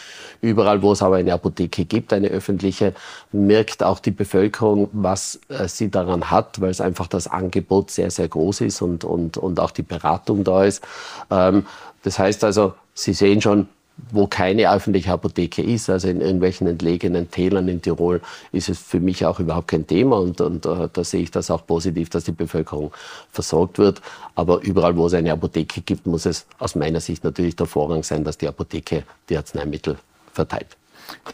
Überall, 0.41 0.81
wo 0.81 0.91
es 0.91 1.01
aber 1.01 1.17
eine 1.17 1.33
Apotheke 1.33 1.85
gibt, 1.85 2.13
eine 2.13 2.27
öffentliche, 2.27 2.93
merkt 3.31 3.62
auch 3.83 3.99
die 3.99 4.11
Bevölkerung, 4.11 4.89
was 4.91 5.39
sie 5.67 5.89
daran 5.89 6.29
hat, 6.29 6.59
weil 6.59 6.71
es 6.71 6.81
einfach 6.81 7.07
das 7.07 7.27
Angebot 7.27 7.91
sehr, 7.91 8.11
sehr 8.11 8.27
groß 8.27 8.61
ist 8.61 8.81
und, 8.81 9.05
und, 9.05 9.37
und 9.37 9.59
auch 9.59 9.71
die 9.71 9.83
Beratung 9.83 10.43
da 10.43 10.65
ist. 10.65 10.83
Ähm, 11.31 11.65
das 12.03 12.19
heißt 12.19 12.43
also, 12.43 12.73
Sie 12.93 13.13
sehen 13.13 13.41
schon, 13.41 13.67
wo 14.11 14.27
keine 14.27 14.71
öffentliche 14.71 15.11
Apotheke 15.11 15.61
ist, 15.61 15.89
also 15.89 16.07
in 16.07 16.21
irgendwelchen 16.21 16.67
entlegenen 16.67 17.29
Tälern 17.29 17.67
in 17.67 17.81
Tirol, 17.81 18.21
ist 18.51 18.69
es 18.69 18.79
für 18.79 18.99
mich 18.99 19.25
auch 19.25 19.39
überhaupt 19.39 19.67
kein 19.67 19.85
Thema 19.85 20.17
und, 20.17 20.41
und 20.41 20.65
uh, 20.65 20.87
da 20.91 21.03
sehe 21.03 21.21
ich 21.21 21.31
das 21.31 21.51
auch 21.51 21.65
positiv, 21.65 22.09
dass 22.09 22.23
die 22.23 22.31
Bevölkerung 22.31 22.91
versorgt 23.31 23.77
wird. 23.77 24.01
Aber 24.35 24.61
überall, 24.61 24.97
wo 24.97 25.07
es 25.07 25.13
eine 25.13 25.31
Apotheke 25.31 25.81
gibt, 25.81 26.07
muss 26.07 26.25
es 26.25 26.45
aus 26.59 26.75
meiner 26.75 26.99
Sicht 26.99 27.23
natürlich 27.23 27.55
der 27.55 27.67
Vorrang 27.67 28.03
sein, 28.03 28.23
dass 28.23 28.37
die 28.37 28.47
Apotheke 28.47 29.03
die 29.29 29.37
Arzneimittel 29.37 29.97
verteilt. 30.33 30.75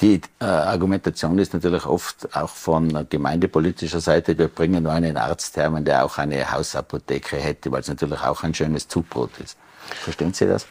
Die 0.01 0.21
äh, 0.39 0.45
Argumentation 0.45 1.37
ist 1.39 1.53
natürlich 1.53 1.85
oft 1.85 2.35
auch 2.35 2.49
von 2.49 3.07
gemeindepolitischer 3.09 3.99
Seite, 3.99 4.37
wir 4.37 4.47
bringen 4.47 4.83
nur 4.83 4.91
einen 4.91 5.17
Arzt 5.17 5.57
her, 5.57 5.69
der 5.81 6.05
auch 6.05 6.17
eine 6.17 6.51
Hausapotheke 6.51 7.37
hätte, 7.37 7.71
weil 7.71 7.81
es 7.81 7.87
natürlich 7.87 8.21
auch 8.21 8.43
ein 8.43 8.53
schönes 8.53 8.87
Zubrot 8.87 9.31
ist. 9.39 9.57
Verstehen 10.03 10.33
Sie 10.33 10.45
das? 10.45 10.67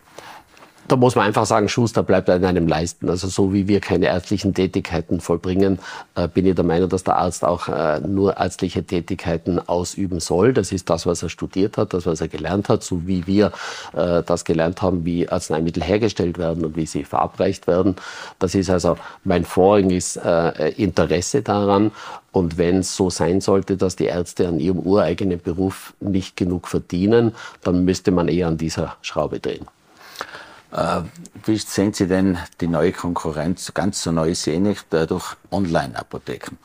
Da 0.88 0.96
muss 0.96 1.14
man 1.14 1.26
einfach 1.26 1.44
sagen, 1.44 1.68
Schuster 1.68 2.02
bleibt 2.02 2.30
an 2.30 2.44
einem 2.44 2.66
leisten. 2.66 3.08
Also 3.10 3.28
so 3.28 3.52
wie 3.52 3.68
wir 3.68 3.80
keine 3.80 4.06
ärztlichen 4.06 4.54
Tätigkeiten 4.54 5.20
vollbringen, 5.20 5.78
äh, 6.14 6.28
bin 6.28 6.46
ich 6.46 6.54
der 6.54 6.64
Meinung, 6.64 6.88
dass 6.88 7.04
der 7.04 7.16
Arzt 7.16 7.44
auch 7.44 7.68
äh, 7.68 8.00
nur 8.00 8.38
ärztliche 8.38 8.82
Tätigkeiten 8.82 9.60
ausüben 9.60 10.18
soll. 10.18 10.54
Das 10.54 10.72
ist 10.72 10.88
das, 10.88 11.06
was 11.06 11.22
er 11.22 11.28
studiert 11.28 11.76
hat, 11.76 11.92
das, 11.92 12.06
was 12.06 12.22
er 12.22 12.28
gelernt 12.28 12.70
hat, 12.70 12.82
so 12.82 13.06
wie 13.06 13.26
wir 13.26 13.52
äh, 13.94 14.22
das 14.22 14.44
gelernt 14.44 14.80
haben, 14.80 15.04
wie 15.04 15.28
Arzneimittel 15.28 15.82
hergestellt 15.82 16.38
werden 16.38 16.64
und 16.64 16.76
wie 16.76 16.86
sie 16.86 17.04
verabreicht 17.04 17.66
werden. 17.66 17.96
Das 18.38 18.54
ist 18.54 18.70
also 18.70 18.96
mein 19.24 19.44
vorrangiges 19.44 20.18
Interesse 20.76 21.42
daran. 21.42 21.92
Und 22.32 22.58
wenn 22.58 22.78
es 22.78 22.96
so 22.96 23.10
sein 23.10 23.40
sollte, 23.40 23.76
dass 23.76 23.96
die 23.96 24.04
Ärzte 24.04 24.48
an 24.48 24.60
ihrem 24.60 24.78
ureigenen 24.80 25.40
Beruf 25.40 25.94
nicht 26.00 26.36
genug 26.36 26.68
verdienen, 26.68 27.34
dann 27.62 27.84
müsste 27.84 28.10
man 28.10 28.28
eher 28.28 28.48
an 28.48 28.58
dieser 28.58 28.96
Schraube 29.02 29.40
drehen. 29.40 29.66
Äh, 30.72 31.00
wie 31.44 31.56
sehen 31.56 31.92
Sie 31.92 32.06
denn 32.06 32.38
die 32.60 32.68
neue 32.68 32.92
Konkurrenz, 32.92 33.72
ganz 33.74 34.02
so 34.02 34.12
neu 34.12 34.34
sehe 34.34 34.60
ich, 34.70 34.82
durch 34.90 35.36
Online-Apotheken? 35.50 36.58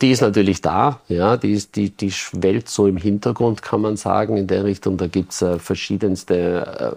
Die 0.00 0.10
ist 0.10 0.20
natürlich 0.20 0.60
da, 0.60 1.00
ja, 1.08 1.36
die, 1.36 1.52
ist, 1.52 1.76
die, 1.76 1.90
die 1.90 2.10
schwellt 2.10 2.68
so 2.68 2.86
im 2.86 2.96
Hintergrund, 2.96 3.62
kann 3.62 3.80
man 3.80 3.96
sagen, 3.96 4.36
in 4.36 4.48
der 4.48 4.64
Richtung. 4.64 4.96
Da 4.96 5.06
gibt 5.06 5.32
es 5.32 5.42
äh, 5.42 5.58
verschiedenste 5.58 6.96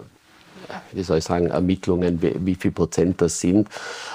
wie 0.92 1.02
soll 1.02 1.18
ich 1.18 1.24
sagen, 1.24 1.46
Ermittlungen, 1.46 2.20
wie, 2.22 2.34
wie, 2.38 2.54
viel 2.54 2.72
Prozent 2.72 3.20
das 3.20 3.40
sind. 3.40 3.68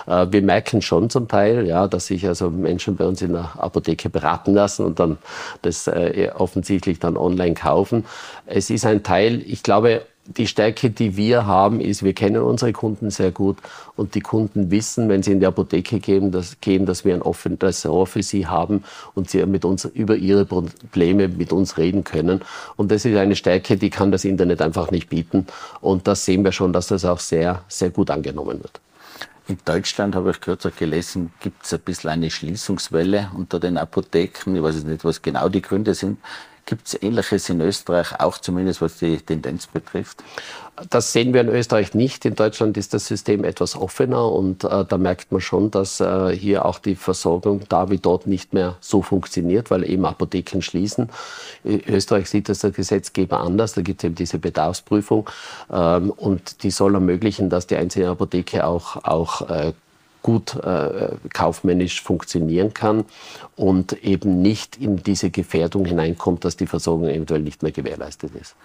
Äh, 0.08 0.28
wir 0.32 0.42
merken 0.42 0.82
schon 0.82 1.10
zum 1.10 1.28
Teil, 1.28 1.68
ja, 1.68 1.88
dass 1.88 2.08
sich 2.08 2.28
also 2.28 2.50
Menschen 2.50 2.96
bei 2.96 3.06
uns 3.06 3.22
in 3.22 3.34
der 3.34 3.52
Apotheke 3.58 4.10
beraten 4.10 4.54
lassen 4.54 4.86
und 4.86 5.00
dann 5.00 5.18
das 5.62 5.88
äh, 5.88 6.30
offensichtlich 6.36 7.00
dann 7.00 7.18
online 7.18 7.54
kaufen. 7.54 8.06
Es 8.46 8.70
ist 8.70 8.86
ein 8.86 9.04
Teil, 9.04 9.42
ich 9.46 9.64
glaube, 9.64 10.02
die 10.26 10.48
Stärke, 10.48 10.90
die 10.90 11.18
wir 11.18 11.46
haben, 11.46 11.80
ist, 11.82 12.04
wir 12.04 12.14
kennen 12.14 12.42
unsere 12.42 12.74
Kunden 12.74 13.10
sehr 13.10 13.32
gut 13.32 13.58
und 13.96 14.16
die 14.16 14.22
Kunden 14.22 14.70
wissen, 14.72 15.10
wenn 15.10 15.24
sie 15.24 15.32
in 15.32 15.40
die 15.40 15.46
Apotheke 15.46 16.00
gehen, 16.00 16.32
dass, 16.32 16.62
gehen, 16.62 16.86
dass 16.86 17.04
wir 17.06 17.14
ein 17.14 17.22
offenes 17.22 17.62
Restaurant 17.62 18.10
für 18.10 18.24
sie 18.24 18.48
haben 18.48 18.84
und 19.16 19.30
sie 19.30 19.46
mit 19.46 19.66
uns 19.66 19.86
über 19.86 20.16
ihre 20.16 20.46
Probleme 20.46 21.28
mit 21.28 21.52
uns 21.52 21.78
reden 21.78 22.04
können. 22.04 22.42
Und 22.76 22.92
das 22.92 23.06
ist 23.06 23.18
eine 23.18 23.36
Stärke, 23.36 23.78
die 23.78 23.90
kann 23.90 24.12
das 24.12 24.24
Internet 24.24 24.62
einfach 24.62 24.92
nicht 24.92 25.10
bieten. 25.10 25.48
Und 25.82 26.08
das 26.08 26.26
sehen 26.26 26.44
wir 26.44 26.52
schon, 26.52 26.72
dass 26.72 26.88
das 26.88 27.04
auch 27.04 27.20
sehr, 27.20 27.64
sehr 27.68 27.90
gut 27.90 28.12
angenommen 28.12 28.62
wird. 28.62 28.80
In 29.48 29.58
Deutschland 29.66 30.16
habe 30.16 30.32
ich 30.32 30.40
kürzlich 30.40 30.78
gelesen, 30.78 31.34
gibt 31.40 31.66
es 31.66 31.74
ein 31.74 31.80
bisschen 31.80 32.12
eine 32.12 32.30
Schließungswelle 32.30 33.32
unter 33.36 33.60
den 33.60 33.78
Apotheken. 33.78 34.56
Ich 34.56 34.64
weiß 34.64 34.84
nicht, 34.84 35.04
was 35.04 35.22
genau 35.22 35.50
die 35.50 35.62
Gründe 35.62 35.94
sind. 35.94 36.20
Gibt 36.66 36.88
es 36.88 37.02
Ähnliches 37.02 37.50
in 37.50 37.60
Österreich, 37.62 38.20
auch 38.20 38.38
zumindest 38.38 38.82
was 38.82 38.98
die 38.98 39.18
Tendenz 39.18 39.68
betrifft? 39.68 40.24
Das 40.90 41.12
sehen 41.12 41.34
wir 41.34 41.42
in 41.42 41.50
Österreich 41.50 41.94
nicht. 41.94 42.26
In 42.26 42.36
Deutschland 42.36 42.78
ist 42.78 42.94
das 42.94 43.06
System 43.06 43.44
etwas 43.44 43.76
offener 43.76 44.32
und 44.32 44.64
äh, 44.64 44.86
da 44.86 44.98
merkt 44.98 45.32
man 45.32 45.42
schon, 45.42 45.70
dass 45.70 46.00
äh, 46.00 46.30
hier 46.36 46.66
auch 46.66 46.80
die 46.80 46.96
Versorgung 46.96 47.62
da 47.70 47.90
wie 47.90 47.98
dort 47.98 48.26
nicht 48.26 48.54
mehr 48.54 48.78
so 48.80 49.02
funktioniert, 49.02 49.70
weil 49.70 49.88
eben 49.88 50.06
Apotheken 50.06 50.62
schließen. 50.62 51.10
In 51.64 51.82
Österreich 51.88 52.30
sieht 52.30 52.50
das 52.50 52.60
der 52.60 52.72
Gesetzgeber 52.72 53.42
anders. 53.42 53.74
Da 53.74 53.82
gibt 53.82 54.02
es 54.02 54.06
eben 54.06 54.16
diese 54.16 54.40
Bedarfsprüfung 54.40 55.30
ähm, 55.72 56.10
und 56.12 56.64
die 56.64 56.72
soll 56.72 56.96
ermöglichen, 56.96 57.50
dass 57.50 57.68
die 57.68 57.76
einzelne 57.76 58.10
Apotheke 58.10 58.66
auch, 58.66 59.04
auch 59.04 59.50
äh, 59.50 59.74
gut 60.22 60.56
äh, 60.56 61.16
kaufmännisch 61.34 62.02
funktionieren 62.02 62.74
kann 62.74 63.06
und 63.56 64.04
eben 64.04 64.42
nicht 64.42 64.78
in 64.78 64.98
diese 64.98 65.30
Gefährdung 65.30 65.86
hineinkommt, 65.86 66.46
dass 66.46 66.58
die 66.58 66.68
Versorgung 66.68 67.08
eventuell 67.10 67.42
nicht 67.42 67.64
mehr 67.64 67.72
gewährleistet 67.72 68.36
ist. 68.36 68.56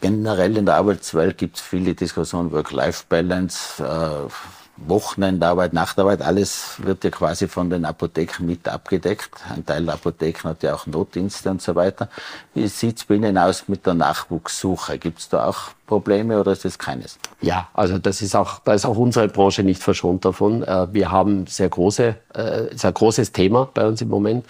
Generell 0.00 0.56
in 0.56 0.66
der 0.66 0.76
Arbeitswelt 0.76 1.38
gibt 1.38 1.56
es 1.56 1.62
viele 1.62 1.94
Diskussionen, 1.94 2.50
Work-Life-Balance, 2.50 3.84
äh, 3.84 4.61
Wochenendarbeit, 4.76 5.72
Nachtarbeit, 5.72 6.22
alles 6.22 6.76
wird 6.78 7.04
ja 7.04 7.10
quasi 7.10 7.46
von 7.46 7.70
den 7.70 7.84
Apotheken 7.84 8.44
mit 8.46 8.66
abgedeckt. 8.66 9.30
Ein 9.48 9.64
Teil 9.64 9.84
der 9.84 9.94
Apotheken 9.94 10.48
hat 10.48 10.62
ja 10.62 10.74
auch 10.74 10.86
Notdienste 10.86 11.50
und 11.50 11.62
so 11.62 11.74
weiter. 11.74 12.08
Wie 12.54 12.66
sieht 12.66 12.98
es 12.98 13.04
bei 13.04 13.14
Ihnen 13.16 13.36
aus 13.38 13.68
mit 13.68 13.86
der 13.86 13.94
Nachwuchssuche? 13.94 14.98
Gibt 14.98 15.20
es 15.20 15.28
da 15.28 15.46
auch 15.46 15.70
Probleme 15.86 16.40
oder 16.40 16.52
ist 16.52 16.64
das 16.64 16.78
keines? 16.78 17.18
Ja, 17.40 17.68
also 17.74 17.98
das 17.98 18.22
ist 18.22 18.34
auch, 18.34 18.60
da 18.60 18.72
ist 18.72 18.86
auch 18.86 18.96
unsere 18.96 19.28
Branche 19.28 19.62
nicht 19.62 19.82
verschont 19.82 20.24
davon. 20.24 20.62
Äh, 20.62 20.92
wir 20.92 21.12
haben 21.12 21.46
sehr 21.46 21.68
große, 21.68 22.16
äh, 22.34 22.76
sehr 22.76 22.92
großes 22.92 23.32
Thema 23.32 23.68
bei 23.72 23.86
uns 23.86 24.00
im 24.00 24.08
Moment. 24.08 24.46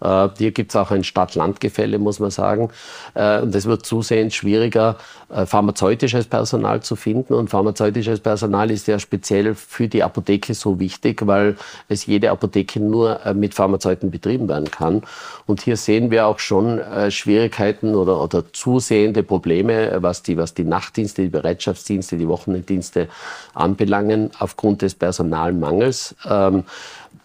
Äh, 0.00 0.28
hier 0.38 0.50
gibt 0.52 0.72
es 0.72 0.76
auch 0.76 0.90
ein 0.90 1.04
Stadt-Land-Gefälle, 1.04 1.98
muss 1.98 2.20
man 2.20 2.30
sagen. 2.30 2.70
Äh, 3.14 3.40
und 3.40 3.54
es 3.54 3.66
wird 3.66 3.84
zusehends 3.84 4.34
schwieriger, 4.34 4.96
äh, 5.28 5.46
pharmazeutisches 5.46 6.26
Personal 6.26 6.82
zu 6.82 6.96
finden. 6.96 7.34
Und 7.34 7.50
pharmazeutisches 7.50 8.20
Personal 8.20 8.70
ist 8.70 8.86
ja 8.88 8.98
speziell 8.98 9.54
für 9.54 9.88
die 9.88 10.02
Apotheke 10.02 10.54
so 10.54 10.78
wichtig, 10.80 11.26
weil 11.26 11.56
es 11.88 12.06
jede 12.06 12.30
Apotheke 12.30 12.80
nur 12.80 13.20
mit 13.34 13.54
Pharmazeuten 13.54 14.10
betrieben 14.10 14.48
werden 14.48 14.70
kann. 14.70 15.02
Und 15.46 15.62
hier 15.62 15.76
sehen 15.76 16.10
wir 16.10 16.26
auch 16.26 16.38
schon 16.38 16.80
Schwierigkeiten 17.10 17.94
oder, 17.94 18.22
oder 18.22 18.52
zusehende 18.52 19.22
Probleme, 19.22 19.98
was 20.00 20.22
die, 20.22 20.36
was 20.36 20.54
die 20.54 20.64
Nachtdienste, 20.64 21.22
die 21.22 21.28
Bereitschaftsdienste, 21.28 22.16
die 22.16 22.28
Wochenenddienste 22.28 23.08
anbelangen, 23.54 24.30
aufgrund 24.38 24.82
des 24.82 24.94
Personalmangels. 24.94 26.14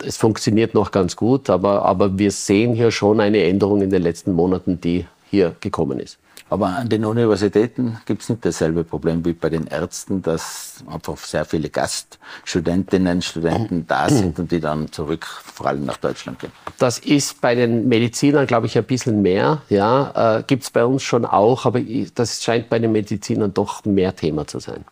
Es 0.05 0.17
funktioniert 0.17 0.73
noch 0.73 0.91
ganz 0.91 1.15
gut, 1.15 1.49
aber, 1.49 1.83
aber 1.83 2.17
wir 2.17 2.31
sehen 2.31 2.73
hier 2.73 2.91
schon 2.91 3.19
eine 3.19 3.43
Änderung 3.43 3.81
in 3.81 3.89
den 3.89 4.01
letzten 4.01 4.33
Monaten, 4.33 4.79
die 4.81 5.05
hier 5.29 5.55
gekommen 5.59 5.99
ist. 5.99 6.17
Aber 6.47 6.67
an 6.67 6.89
den 6.89 7.03
Universitäten 7.05 7.97
gibt 8.05 8.21
es 8.21 8.29
nicht 8.29 8.45
dasselbe 8.45 8.83
Problem 8.83 9.25
wie 9.25 9.33
bei 9.33 9.49
den 9.49 9.65
Ärzten, 9.65 10.21
dass 10.21 10.83
einfach 10.85 11.17
sehr 11.17 11.43
viele 11.43 11.69
Gaststudentinnen, 11.69 13.23
Studenten 13.23 13.87
da 13.87 14.09
sind 14.09 14.37
und 14.37 14.51
die 14.51 14.59
dann 14.59 14.91
zurück 14.91 15.25
vor 15.25 15.65
allem 15.65 15.85
nach 15.85 15.97
Deutschland 15.97 16.37
gehen. 16.39 16.51
Das 16.77 16.99
ist 16.99 17.41
bei 17.41 17.55
den 17.55 17.87
Medizinern, 17.87 18.45
glaube 18.45 18.67
ich, 18.67 18.77
ein 18.77 18.83
bisschen 18.83 19.23
mehr. 19.23 19.63
Ja, 19.69 20.37
äh, 20.37 20.43
gibt 20.43 20.63
es 20.63 20.69
bei 20.69 20.85
uns 20.85 21.01
schon 21.01 21.25
auch, 21.25 21.65
aber 21.65 21.81
das 22.13 22.43
scheint 22.43 22.69
bei 22.69 22.77
den 22.77 22.91
Medizinern 22.91 23.51
doch 23.51 23.83
mehr 23.83 24.15
Thema 24.15 24.45
zu 24.45 24.59
sein. 24.59 24.85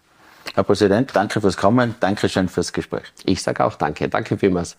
Herr 0.56 0.64
Präsident, 0.64 1.10
danke 1.16 1.42
fürs 1.42 1.58
Kommen, 1.58 1.96
danke 2.00 2.30
schön 2.30 2.48
fürs 2.48 2.72
Gespräch. 2.72 3.12
Ich 3.26 3.42
sage 3.42 3.66
auch 3.66 3.74
danke, 3.74 4.08
danke 4.08 4.38
vielmals. 4.38 4.78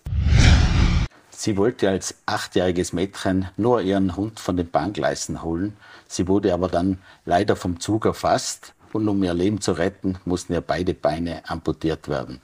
Sie 1.31 1.57
wollte 1.57 1.89
als 1.89 2.15
achtjähriges 2.25 2.93
Mädchen 2.93 3.49
nur 3.57 3.81
ihren 3.81 4.15
Hund 4.15 4.39
von 4.39 4.55
den 4.55 4.71
Bahngleisen 4.71 5.43
holen. 5.43 5.75
Sie 6.07 6.29
wurde 6.29 6.53
aber 6.53 6.69
dann 6.69 6.99
leider 7.25 7.57
vom 7.57 7.81
Zug 7.81 8.05
erfasst 8.05 8.73
und 8.93 9.09
um 9.09 9.21
ihr 9.21 9.33
Leben 9.33 9.59
zu 9.59 9.73
retten, 9.73 10.17
mussten 10.23 10.53
ihr 10.53 10.61
beide 10.61 10.93
Beine 10.93 11.41
amputiert 11.45 12.07
werden. 12.07 12.39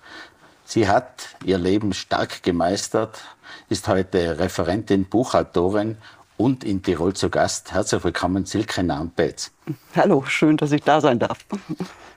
Sie 0.66 0.90
hat 0.90 1.30
ihr 1.46 1.58
Leben 1.58 1.94
stark 1.94 2.44
gemeistert, 2.44 3.22
ist 3.70 3.88
heute 3.88 4.40
Referentin, 4.40 5.06
Buchautorin 5.06 5.96
und 6.41 6.63
in 6.63 6.81
Tirol 6.81 7.13
zu 7.13 7.29
Gast. 7.29 7.71
Herzlich 7.71 8.03
willkommen, 8.03 8.45
Silke 8.45 8.81
Nampetz. 8.81 9.51
Hallo, 9.95 10.24
schön, 10.25 10.57
dass 10.57 10.71
ich 10.71 10.81
da 10.81 11.00
sein 11.00 11.19
darf. 11.19 11.45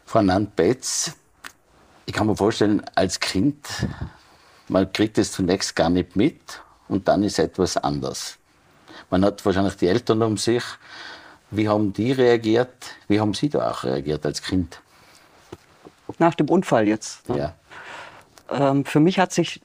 Frau 0.07 0.23
Nant-Betz, 0.23 1.13
ich 2.07 2.15
kann 2.15 2.27
mir 2.27 2.37
vorstellen, 2.37 2.83
als 2.95 3.21
Kind, 3.21 3.69
man 4.69 4.91
kriegt 4.91 5.19
es 5.19 5.33
zunächst 5.33 5.77
gar 5.77 5.91
nicht 5.91 6.17
mit 6.17 6.63
und 6.89 7.07
dann 7.07 7.23
ist 7.23 7.39
etwas 7.39 7.77
anders. 7.77 8.39
Man 9.11 9.23
hat 9.27 9.45
wahrscheinlich 9.45 9.77
die 9.77 9.89
Eltern 9.89 10.23
um 10.23 10.39
sich. 10.39 10.65
Wie 11.51 11.69
haben 11.69 11.93
die 11.93 12.13
reagiert? 12.13 12.73
Wie 13.09 13.21
haben 13.21 13.35
Sie 13.35 13.51
da 13.51 13.71
auch 13.71 13.85
reagiert 13.85 14.25
als 14.25 14.41
Kind? 14.41 14.81
Nach 16.19 16.35
dem 16.35 16.49
Unfall 16.49 16.89
jetzt. 16.89 17.29
Ne? 17.29 17.39
Ja. 17.39 17.55
Ähm, 18.49 18.87
für 18.87 19.01
mich 19.01 19.19
hat 19.19 19.33
sich, 19.33 19.61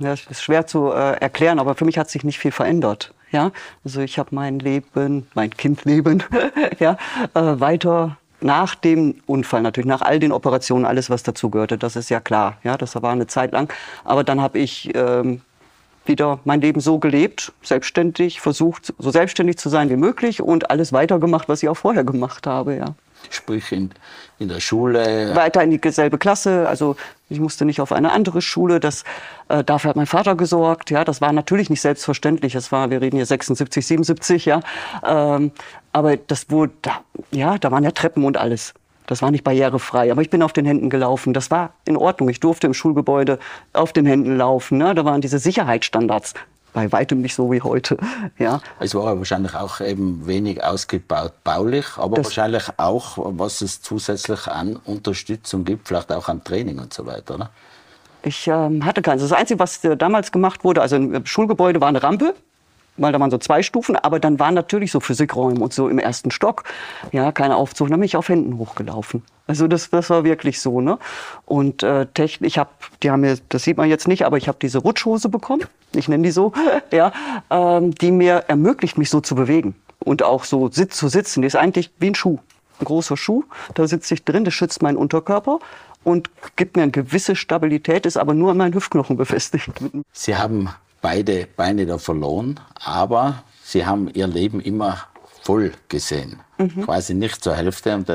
das 0.00 0.26
ist 0.26 0.42
schwer 0.42 0.66
zu 0.66 0.90
äh, 0.90 1.12
erklären, 1.20 1.60
aber 1.60 1.76
für 1.76 1.84
mich 1.84 1.96
hat 1.96 2.10
sich 2.10 2.24
nicht 2.24 2.40
viel 2.40 2.52
verändert. 2.52 3.14
Ja, 3.32 3.52
also 3.84 4.00
ich 4.00 4.18
habe 4.18 4.34
mein 4.34 4.58
Leben, 4.58 5.26
mein 5.34 5.50
Kindleben, 5.50 6.22
ja, 6.78 6.96
äh, 7.34 7.60
weiter 7.60 8.16
nach 8.40 8.74
dem 8.74 9.16
Unfall 9.26 9.62
natürlich, 9.62 9.86
nach 9.86 10.02
all 10.02 10.18
den 10.18 10.32
Operationen, 10.32 10.84
alles 10.84 11.10
was 11.10 11.22
dazugehörte, 11.22 11.78
das 11.78 11.96
ist 11.96 12.08
ja 12.08 12.20
klar. 12.20 12.56
Ja, 12.64 12.76
das 12.76 12.94
war 13.00 13.12
eine 13.12 13.26
Zeit 13.26 13.52
lang. 13.52 13.72
Aber 14.04 14.24
dann 14.24 14.40
habe 14.40 14.58
ich 14.58 14.90
ähm, 14.94 15.42
wieder 16.06 16.40
mein 16.44 16.60
Leben 16.60 16.80
so 16.80 16.98
gelebt, 16.98 17.52
selbstständig, 17.62 18.40
versucht, 18.40 18.94
so 18.98 19.10
selbstständig 19.10 19.58
zu 19.58 19.68
sein 19.68 19.90
wie 19.90 19.96
möglich 19.96 20.40
und 20.40 20.70
alles 20.70 20.92
weitergemacht, 20.92 21.48
was 21.48 21.62
ich 21.62 21.68
auch 21.68 21.76
vorher 21.76 22.04
gemacht 22.04 22.46
habe. 22.46 22.76
Ja. 22.76 22.94
Sprich 23.28 23.72
in, 23.72 23.90
in 24.38 24.48
der 24.48 24.60
Schule. 24.60 25.34
Weiter 25.34 25.62
in 25.62 25.70
dieselbe 25.70 26.18
Klasse. 26.18 26.68
Also 26.68 26.96
ich 27.28 27.38
musste 27.38 27.64
nicht 27.64 27.80
auf 27.80 27.92
eine 27.92 28.12
andere 28.12 28.42
Schule. 28.42 28.80
Das, 28.80 29.04
äh, 29.48 29.62
dafür 29.62 29.90
hat 29.90 29.96
mein 29.96 30.06
Vater 30.06 30.34
gesorgt. 30.34 30.90
Ja, 30.90 31.04
das 31.04 31.20
war 31.20 31.32
natürlich 31.32 31.70
nicht 31.70 31.80
selbstverständlich. 31.80 32.54
Es 32.54 32.72
war, 32.72 32.90
wir 32.90 33.00
reden 33.00 33.16
hier 33.16 33.26
76, 33.26 33.86
77, 33.86 34.46
ja. 34.46 34.60
Ähm, 35.06 35.52
aber 35.92 36.16
das 36.16 36.50
wurde, 36.50 36.72
da, 36.82 37.00
ja, 37.30 37.58
da 37.58 37.70
waren 37.70 37.84
ja 37.84 37.90
Treppen 37.90 38.24
und 38.24 38.36
alles. 38.36 38.74
Das 39.06 39.22
war 39.22 39.32
nicht 39.32 39.42
barrierefrei, 39.42 40.12
aber 40.12 40.22
ich 40.22 40.30
bin 40.30 40.40
auf 40.40 40.52
den 40.52 40.64
Händen 40.64 40.88
gelaufen. 40.88 41.32
Das 41.32 41.50
war 41.50 41.72
in 41.84 41.96
Ordnung. 41.96 42.28
Ich 42.28 42.38
durfte 42.38 42.68
im 42.68 42.74
Schulgebäude 42.74 43.40
auf 43.72 43.92
den 43.92 44.06
Händen 44.06 44.36
laufen. 44.36 44.78
Ne? 44.78 44.94
Da 44.94 45.04
waren 45.04 45.20
diese 45.20 45.40
Sicherheitsstandards 45.40 46.34
bei 46.72 46.90
weitem 46.92 47.20
nicht 47.20 47.34
so 47.34 47.50
wie 47.50 47.60
heute. 47.62 47.96
Ja. 48.38 48.60
Es 48.78 48.94
war 48.94 49.16
wahrscheinlich 49.16 49.54
auch 49.54 49.80
eben 49.80 50.26
wenig 50.26 50.62
ausgebaut 50.62 51.32
baulich, 51.44 51.86
aber 51.96 52.16
das 52.16 52.26
wahrscheinlich 52.26 52.64
auch, 52.76 53.18
was 53.18 53.60
es 53.60 53.82
zusätzlich 53.82 54.46
an 54.46 54.76
Unterstützung 54.76 55.64
gibt, 55.64 55.88
vielleicht 55.88 56.12
auch 56.12 56.28
an 56.28 56.42
Training 56.44 56.78
und 56.78 56.92
so 56.92 57.06
weiter, 57.06 57.34
oder? 57.34 57.50
Ich 58.22 58.46
ähm, 58.46 58.84
hatte 58.84 59.02
keins. 59.02 59.22
Das 59.22 59.32
Einzige, 59.32 59.58
was 59.58 59.82
äh, 59.84 59.96
damals 59.96 60.30
gemacht 60.30 60.64
wurde, 60.64 60.82
also 60.82 60.96
im 60.96 61.24
Schulgebäude 61.24 61.80
war 61.80 61.88
eine 61.88 62.02
Rampe, 62.02 62.34
weil 63.00 63.12
da 63.12 63.20
waren 63.20 63.30
so 63.30 63.38
zwei 63.38 63.62
Stufen, 63.62 63.96
aber 63.96 64.20
dann 64.20 64.38
waren 64.38 64.54
natürlich 64.54 64.92
so 64.92 65.00
Physikräume 65.00 65.60
und 65.60 65.72
so 65.72 65.88
im 65.88 65.98
ersten 65.98 66.30
Stock, 66.30 66.64
ja, 67.12 67.32
keine 67.32 67.56
Aufzug, 67.56 67.88
dann 67.88 68.00
bin 68.00 68.06
ich 68.06 68.16
auf 68.16 68.28
Händen 68.28 68.58
hochgelaufen. 68.58 69.22
Also 69.46 69.66
das, 69.66 69.90
das 69.90 70.10
war 70.10 70.22
wirklich 70.22 70.60
so, 70.60 70.80
ne? 70.80 70.98
Und 71.44 71.82
äh, 71.82 72.06
Technik, 72.06 72.46
ich 72.48 72.58
habe, 72.58 72.70
die 73.02 73.10
haben 73.10 73.22
mir, 73.22 73.36
das 73.48 73.64
sieht 73.64 73.76
man 73.76 73.88
jetzt 73.88 74.06
nicht, 74.06 74.24
aber 74.24 74.36
ich 74.36 74.46
habe 74.46 74.58
diese 74.62 74.78
Rutschhose 74.78 75.28
bekommen, 75.28 75.64
ich 75.92 76.08
nenne 76.08 76.22
die 76.22 76.30
so, 76.30 76.52
ja, 76.92 77.12
ähm, 77.50 77.94
die 77.94 78.12
mir 78.12 78.44
ermöglicht, 78.46 78.96
mich 78.96 79.10
so 79.10 79.20
zu 79.20 79.34
bewegen 79.34 79.74
und 79.98 80.22
auch 80.22 80.44
so 80.44 80.70
sit 80.70 80.94
zu 80.94 81.08
sitzen. 81.08 81.42
Die 81.42 81.46
ist 81.46 81.56
eigentlich 81.56 81.90
wie 81.98 82.08
ein 82.08 82.14
Schuh, 82.14 82.38
ein 82.80 82.84
großer 82.84 83.16
Schuh. 83.16 83.44
Da 83.74 83.86
sitze 83.86 84.14
ich 84.14 84.24
drin, 84.24 84.44
das 84.44 84.54
schützt 84.54 84.82
meinen 84.82 84.96
Unterkörper 84.96 85.58
und 86.04 86.30
gibt 86.56 86.76
mir 86.76 86.84
eine 86.84 86.92
gewisse 86.92 87.36
Stabilität, 87.36 88.06
ist 88.06 88.16
aber 88.16 88.34
nur 88.34 88.52
an 88.52 88.56
meinen 88.56 88.74
Hüftknochen 88.74 89.16
befestigt. 89.16 89.70
Sie 90.12 90.36
haben 90.36 90.68
beide 91.00 91.46
Beine 91.56 91.86
da 91.86 91.98
verloren, 91.98 92.60
aber 92.74 93.42
Sie 93.62 93.86
haben 93.86 94.08
Ihr 94.12 94.26
Leben 94.26 94.60
immer 94.60 94.98
voll 95.42 95.72
gesehen. 95.88 96.40
Mhm. 96.58 96.82
Quasi 96.84 97.14
nicht 97.14 97.42
zur 97.42 97.54
Hälfte. 97.54 97.94
Und 97.94 98.10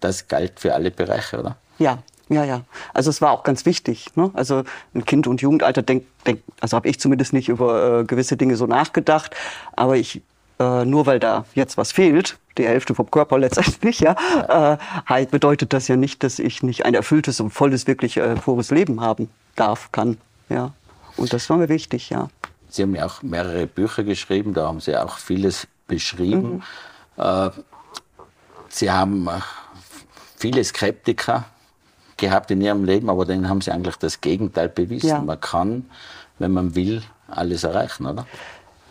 das 0.00 0.28
galt 0.28 0.60
für 0.60 0.74
alle 0.74 0.90
Bereiche, 0.90 1.38
oder? 1.38 1.56
Ja, 1.78 1.98
ja, 2.28 2.44
ja. 2.44 2.62
Also 2.92 3.10
es 3.10 3.20
war 3.22 3.32
auch 3.32 3.42
ganz 3.42 3.64
wichtig. 3.64 4.08
Ne? 4.16 4.30
Also 4.34 4.64
ein 4.94 5.04
Kind 5.04 5.26
und 5.26 5.40
Jugendalter 5.40 5.82
denkt, 5.82 6.06
denk, 6.26 6.42
also 6.60 6.76
habe 6.76 6.88
ich 6.88 7.00
zumindest 7.00 7.32
nicht 7.32 7.48
über 7.48 8.00
äh, 8.00 8.04
gewisse 8.04 8.36
Dinge 8.36 8.56
so 8.56 8.66
nachgedacht. 8.66 9.34
Aber 9.76 9.96
ich, 9.96 10.20
äh, 10.58 10.84
nur 10.84 11.06
weil 11.06 11.20
da 11.20 11.46
jetzt 11.54 11.78
was 11.78 11.92
fehlt, 11.92 12.38
die 12.58 12.66
Hälfte 12.66 12.94
vom 12.94 13.10
Körper 13.10 13.38
letztendlich, 13.38 14.00
ja, 14.00 14.16
ja. 14.36 14.74
Äh, 14.74 14.78
halt 15.06 15.30
bedeutet 15.30 15.72
das 15.72 15.88
ja 15.88 15.96
nicht, 15.96 16.22
dass 16.22 16.38
ich 16.38 16.62
nicht 16.62 16.84
ein 16.84 16.94
erfülltes 16.94 17.40
und 17.40 17.50
volles, 17.50 17.86
wirklich 17.86 18.16
äh, 18.18 18.34
pures 18.34 18.70
Leben 18.70 19.00
haben 19.00 19.30
darf, 19.56 19.90
kann. 19.92 20.18
Ja. 20.48 20.72
Und 21.18 21.32
das 21.32 21.50
war 21.50 21.56
mir 21.56 21.68
wichtig, 21.68 22.10
ja. 22.10 22.28
Sie 22.70 22.82
haben 22.82 22.94
ja 22.94 23.06
auch 23.06 23.22
mehrere 23.22 23.66
Bücher 23.66 24.04
geschrieben, 24.04 24.54
da 24.54 24.68
haben 24.68 24.80
Sie 24.80 24.96
auch 24.96 25.18
vieles 25.18 25.66
beschrieben. 25.86 26.62
Mhm. 27.16 27.22
Äh, 27.22 27.50
Sie 28.68 28.90
haben 28.90 29.28
viele 30.36 30.62
Skeptiker 30.62 31.46
gehabt 32.16 32.50
in 32.50 32.60
Ihrem 32.60 32.84
Leben, 32.84 33.08
aber 33.10 33.24
denen 33.24 33.48
haben 33.48 33.60
Sie 33.60 33.70
eigentlich 33.70 33.96
das 33.96 34.20
Gegenteil 34.20 34.68
bewiesen. 34.68 35.08
Ja. 35.08 35.20
Man 35.20 35.40
kann, 35.40 35.90
wenn 36.38 36.52
man 36.52 36.74
will, 36.74 37.02
alles 37.28 37.64
erreichen, 37.64 38.06
oder? 38.06 38.26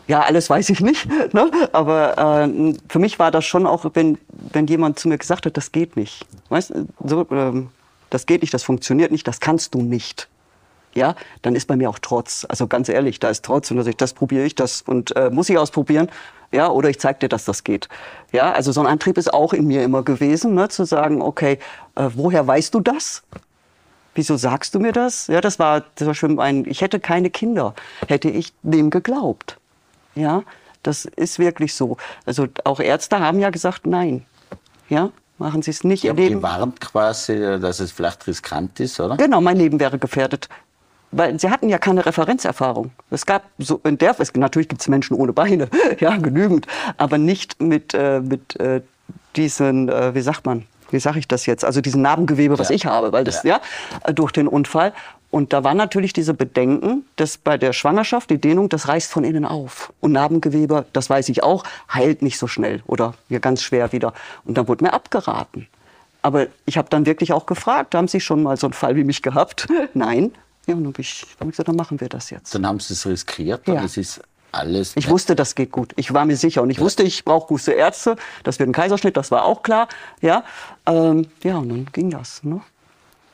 Ja, 0.07 0.22
alles 0.22 0.50
weiß 0.50 0.69
ich 0.69 0.79
nicht. 0.79 1.07
Ne? 1.34 1.51
Aber 1.74 2.46
äh, 2.48 2.74
für 2.89 3.00
mich 3.00 3.19
war 3.19 3.31
das 3.31 3.46
schon 3.46 3.67
auch, 3.67 3.86
wenn, 3.93 4.17
wenn 4.51 4.65
jemand 4.67 4.98
zu 4.98 5.07
mir 5.07 5.17
gesagt 5.17 5.46
hat, 5.46 5.57
das 5.57 5.72
geht 5.72 5.96
nicht. 5.98 6.25
Weißt, 6.50 6.74
so, 7.03 7.22
äh, 7.29 7.63
das 8.10 8.25
geht 8.25 8.41
nicht, 8.41 8.53
das 8.53 8.63
funktioniert 8.63 9.12
nicht, 9.12 9.27
das 9.27 9.39
kannst 9.39 9.75
du 9.75 9.81
nicht 9.81 10.27
ja, 10.97 11.15
dann 11.43 11.55
ist 11.55 11.67
bei 11.67 11.77
mir 11.77 11.89
auch 11.89 11.99
Trotz. 11.99 12.45
Also 12.49 12.67
ganz 12.67 12.89
ehrlich, 12.89 13.19
da 13.19 13.29
ist 13.29 13.45
Trotz 13.45 13.71
und 13.71 14.01
das 14.01 14.13
probiere 14.13 14.45
ich 14.45 14.55
das 14.55 14.81
und 14.81 15.15
äh, 15.15 15.29
muss 15.29 15.47
ich 15.47 15.57
ausprobieren. 15.57 16.09
Ja, 16.51 16.69
oder 16.69 16.89
ich 16.89 16.99
zeige 16.99 17.19
dir, 17.19 17.29
dass 17.29 17.45
das 17.45 17.63
geht. 17.63 17.87
Ja, 18.31 18.51
also 18.51 18.71
so 18.71 18.79
ein 18.81 18.87
Antrieb 18.87 19.17
ist 19.17 19.33
auch 19.33 19.53
in 19.53 19.67
mir 19.67 19.83
immer 19.83 20.03
gewesen, 20.03 20.55
ne, 20.55 20.69
zu 20.69 20.85
sagen, 20.85 21.21
okay, 21.21 21.59
äh, 21.95 22.09
woher 22.15 22.47
weißt 22.47 22.73
du 22.73 22.79
das? 22.79 23.23
Wieso 24.15 24.37
sagst 24.37 24.73
du 24.73 24.79
mir 24.79 24.93
das? 24.93 25.27
Ja, 25.27 25.41
das 25.41 25.59
war 25.59 25.83
zum 25.95 26.07
Beispiel 26.07 26.39
ein, 26.39 26.65
ich 26.65 26.81
hätte 26.81 26.99
keine 26.99 27.29
Kinder, 27.29 27.75
hätte 28.07 28.29
ich 28.29 28.53
dem 28.63 28.89
geglaubt. 28.89 29.57
Ja, 30.15 30.43
das 30.83 31.05
ist 31.05 31.37
wirklich 31.37 31.75
so. 31.75 31.97
Also 32.25 32.47
auch 32.63 32.79
Ärzte 32.79 33.19
haben 33.19 33.39
ja 33.39 33.49
gesagt, 33.51 33.85
nein. 33.85 34.25
Ja, 34.89 35.11
machen 35.37 35.61
Sie 35.61 35.71
es 35.71 35.83
nicht. 35.83 36.03
Die 36.03 36.09
haben 36.09 36.17
gewarnt 36.17 36.79
quasi, 36.79 37.59
dass 37.59 37.81
es 37.81 37.91
vielleicht 37.91 38.25
riskant 38.25 38.79
ist, 38.79 38.99
oder? 38.99 39.17
Genau, 39.17 39.41
mein 39.41 39.57
Leben 39.57 39.79
wäre 39.79 39.99
gefährdet 39.99 40.47
weil 41.11 41.39
sie 41.39 41.49
hatten 41.49 41.69
ja 41.69 41.77
keine 41.77 42.05
Referenzerfahrung. 42.05 42.91
Es 43.09 43.25
gab 43.25 43.43
so 43.57 43.79
in 43.83 43.97
der 43.97 44.15
natürlich 44.35 44.69
gibt 44.69 44.81
es 44.81 44.87
Menschen 44.87 45.15
ohne 45.15 45.33
Beine, 45.33 45.69
ja 45.99 46.15
genügend, 46.17 46.67
aber 46.97 47.17
nicht 47.17 47.62
mit 47.62 47.93
äh, 47.93 48.19
mit 48.19 48.60
äh, 48.60 48.82
diesen 49.36 49.89
äh, 49.89 50.13
wie 50.13 50.21
sagt 50.21 50.45
man 50.45 50.65
wie 50.89 50.99
sage 50.99 51.19
ich 51.19 51.27
das 51.27 51.45
jetzt 51.45 51.65
also 51.65 51.82
diesen 51.82 52.01
Narbengewebe 52.01 52.58
was 52.58 52.69
ja. 52.69 52.75
ich 52.75 52.86
habe 52.86 53.12
weil 53.12 53.23
das 53.23 53.43
ja. 53.43 53.60
ja 54.05 54.13
durch 54.13 54.32
den 54.32 54.47
Unfall 54.47 54.93
und 55.29 55.51
da 55.51 55.65
waren 55.65 55.75
natürlich 55.75 56.13
diese 56.13 56.34
Bedenken, 56.34 57.05
dass 57.17 57.38
bei 57.38 57.58
der 57.58 57.73
Schwangerschaft 57.73 58.29
die 58.29 58.39
Dehnung 58.39 58.69
das 58.69 58.88
reißt 58.88 59.12
von 59.12 59.25
innen 59.25 59.45
auf 59.45 59.93
und 59.99 60.12
Narbengewebe 60.13 60.86
das 60.93 61.10
weiß 61.10 61.29
ich 61.29 61.43
auch 61.43 61.63
heilt 61.93 62.21
nicht 62.21 62.38
so 62.38 62.47
schnell 62.47 62.82
oder 62.88 63.13
ja 63.29 63.39
ganz 63.39 63.62
schwer 63.62 63.91
wieder 63.91 64.13
und 64.45 64.58
dann 64.58 64.67
wurde 64.67 64.84
mir 64.84 64.93
abgeraten. 64.93 65.67
Aber 66.21 66.47
ich 66.65 66.77
habe 66.77 66.89
dann 66.89 67.05
wirklich 67.05 67.32
auch 67.32 67.45
gefragt, 67.45 67.95
haben 67.95 68.10
Sie 68.10 68.19
schon 68.19 68.43
mal 68.43 68.58
so 68.58 68.67
einen 68.67 68.73
Fall 68.73 68.97
wie 68.97 69.05
mich 69.05 69.21
gehabt? 69.21 69.67
Nein, 69.93 70.34
ja, 70.67 70.73
und 70.75 70.84
dann 70.84 70.93
habe 70.93 71.01
ich, 71.01 71.25
hab 71.39 71.47
ich 71.47 71.51
gesagt, 71.51 71.69
dann 71.69 71.75
machen 71.75 71.99
wir 71.99 72.10
das 72.10 72.30
jetzt. 72.30 72.53
Dann 72.53 72.67
haben 72.67 72.80
Sie 72.80 72.93
es 72.93 73.06
riskiert 73.06 73.67
ja. 73.67 73.84
es 73.84 73.97
ist 73.97 74.21
alles. 74.51 74.93
Ich 74.95 75.10
wusste, 75.10 75.36
das 75.36 75.56
geht 75.56 75.71
gut. 75.71 75.93
Ich 75.95 76.13
war 76.13 76.25
mir 76.25 76.36
sicher 76.36 76.62
und 76.62 76.69
ich 76.69 76.77
ja. 76.77 76.84
wusste, 76.84 77.03
ich 77.03 77.23
brauche 77.23 77.47
gute 77.47 77.71
Ärzte. 77.71 78.15
Das 78.43 78.60
wird 78.60 78.69
ein 78.69 78.73
Kaiserschnitt, 78.73 79.17
das 79.17 79.32
war 79.32 79.45
auch 79.45 79.63
klar. 79.63 79.88
Ja, 80.21 80.43
ähm, 80.86 81.27
ja 81.43 81.58
und 81.58 81.69
dann 81.69 81.86
ging 81.91 82.10
das. 82.10 82.43
Ne? 82.43 82.62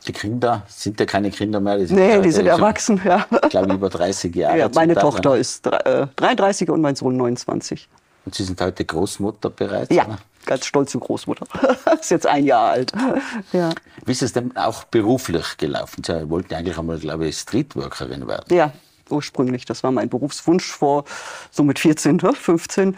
Die 0.08 0.12
Kinder 0.12 0.63
sind 0.67 1.00
ja 1.00 1.06
keine 1.06 1.32
Kinder 1.32 1.60
mehr. 1.60 1.78
Die 1.78 1.86
sind 1.86 1.96
nee, 1.96 2.19
die 2.19 2.32
sind 2.32 2.46
erwachsen, 2.46 3.02
ja. 3.06 3.26
Ich 3.43 3.50
glaube, 3.50 3.74
über 3.74 3.89
30 3.89 4.36
Jahre. 4.36 4.60
Ja, 4.60 4.69
meine 4.74 4.96
Tochter 4.96 5.38
ist 5.38 5.65
äh, 5.67 6.08
33 6.15 6.69
und 6.69 6.82
mein 6.82 6.96
Sohn 6.96 7.15
29. 7.15 7.88
Und 8.26 8.36
Sie 8.36 8.43
sind 8.43 8.60
heute 8.60 8.84
Großmutter 8.84 9.50
bereits? 9.50 9.93
Ja. 9.93 10.06
Oder? 10.06 10.17
Ganz 10.45 10.65
stolze 10.65 10.99
Großmutter. 10.99 11.45
ist 11.99 12.12
jetzt 12.12 12.27
ein 12.27 12.45
Jahr 12.45 12.71
alt. 12.71 12.91
Ja. 13.51 13.71
Wie 14.06 14.12
ist 14.12 14.23
es 14.23 14.34
denn 14.34 14.56
auch 14.56 14.84
beruflich 14.86 15.58
gelaufen? 15.58 16.03
Sie 16.06 16.29
wollten 16.29 16.53
eigentlich 16.53 16.77
einmal, 16.77 16.99
glaube 16.99 17.27
ich, 17.27 17.38
Streetworkerin 17.38 18.27
werden. 18.27 18.56
Ja, 18.56 18.73
ursprünglich. 19.10 19.65
Das 19.65 19.84
war 19.84 19.91
mein 19.91 20.10
Berufswunsch 20.10 20.65
vor 20.71 21.06
so 21.51 21.63
mit 21.63 21.79
14, 21.79 22.19
15. 22.19 22.89
Ne, 22.89 22.95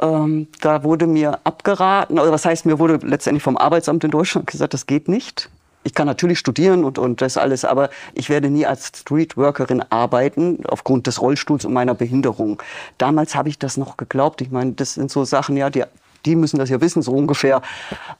ähm, 0.00 0.48
da 0.60 0.82
wurde 0.82 1.06
mir 1.06 1.38
abgeraten, 1.44 2.18
oder 2.18 2.32
was 2.32 2.44
heißt, 2.44 2.66
mir 2.66 2.78
wurde 2.78 2.98
letztendlich 3.06 3.42
vom 3.42 3.56
Arbeitsamt 3.56 4.02
in 4.04 4.10
Deutschland 4.10 4.48
gesagt, 4.48 4.74
das 4.74 4.86
geht 4.86 5.08
nicht. 5.08 5.48
Ich 5.84 5.94
kann 5.94 6.06
natürlich 6.06 6.38
studieren 6.38 6.84
und, 6.84 6.98
und 6.98 7.20
das 7.20 7.36
alles, 7.36 7.64
aber 7.64 7.90
ich 8.14 8.28
werde 8.28 8.50
nie 8.50 8.66
als 8.66 8.92
Streetworkerin 8.94 9.82
arbeiten, 9.90 10.60
aufgrund 10.66 11.06
des 11.06 11.20
Rollstuhls 11.20 11.64
und 11.64 11.72
meiner 11.72 11.94
Behinderung. 11.94 12.62
Damals 12.98 13.34
habe 13.34 13.48
ich 13.48 13.58
das 13.58 13.76
noch 13.76 13.96
geglaubt. 13.96 14.40
Ich 14.42 14.50
meine, 14.50 14.72
das 14.72 14.94
sind 14.94 15.10
so 15.10 15.24
Sachen, 15.24 15.56
ja, 15.56 15.70
die 15.70 15.84
die 16.24 16.36
müssen 16.36 16.58
das 16.58 16.70
ja 16.70 16.80
wissen, 16.80 17.02
so 17.02 17.12
ungefähr. 17.12 17.62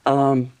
Ähm, 0.05 0.51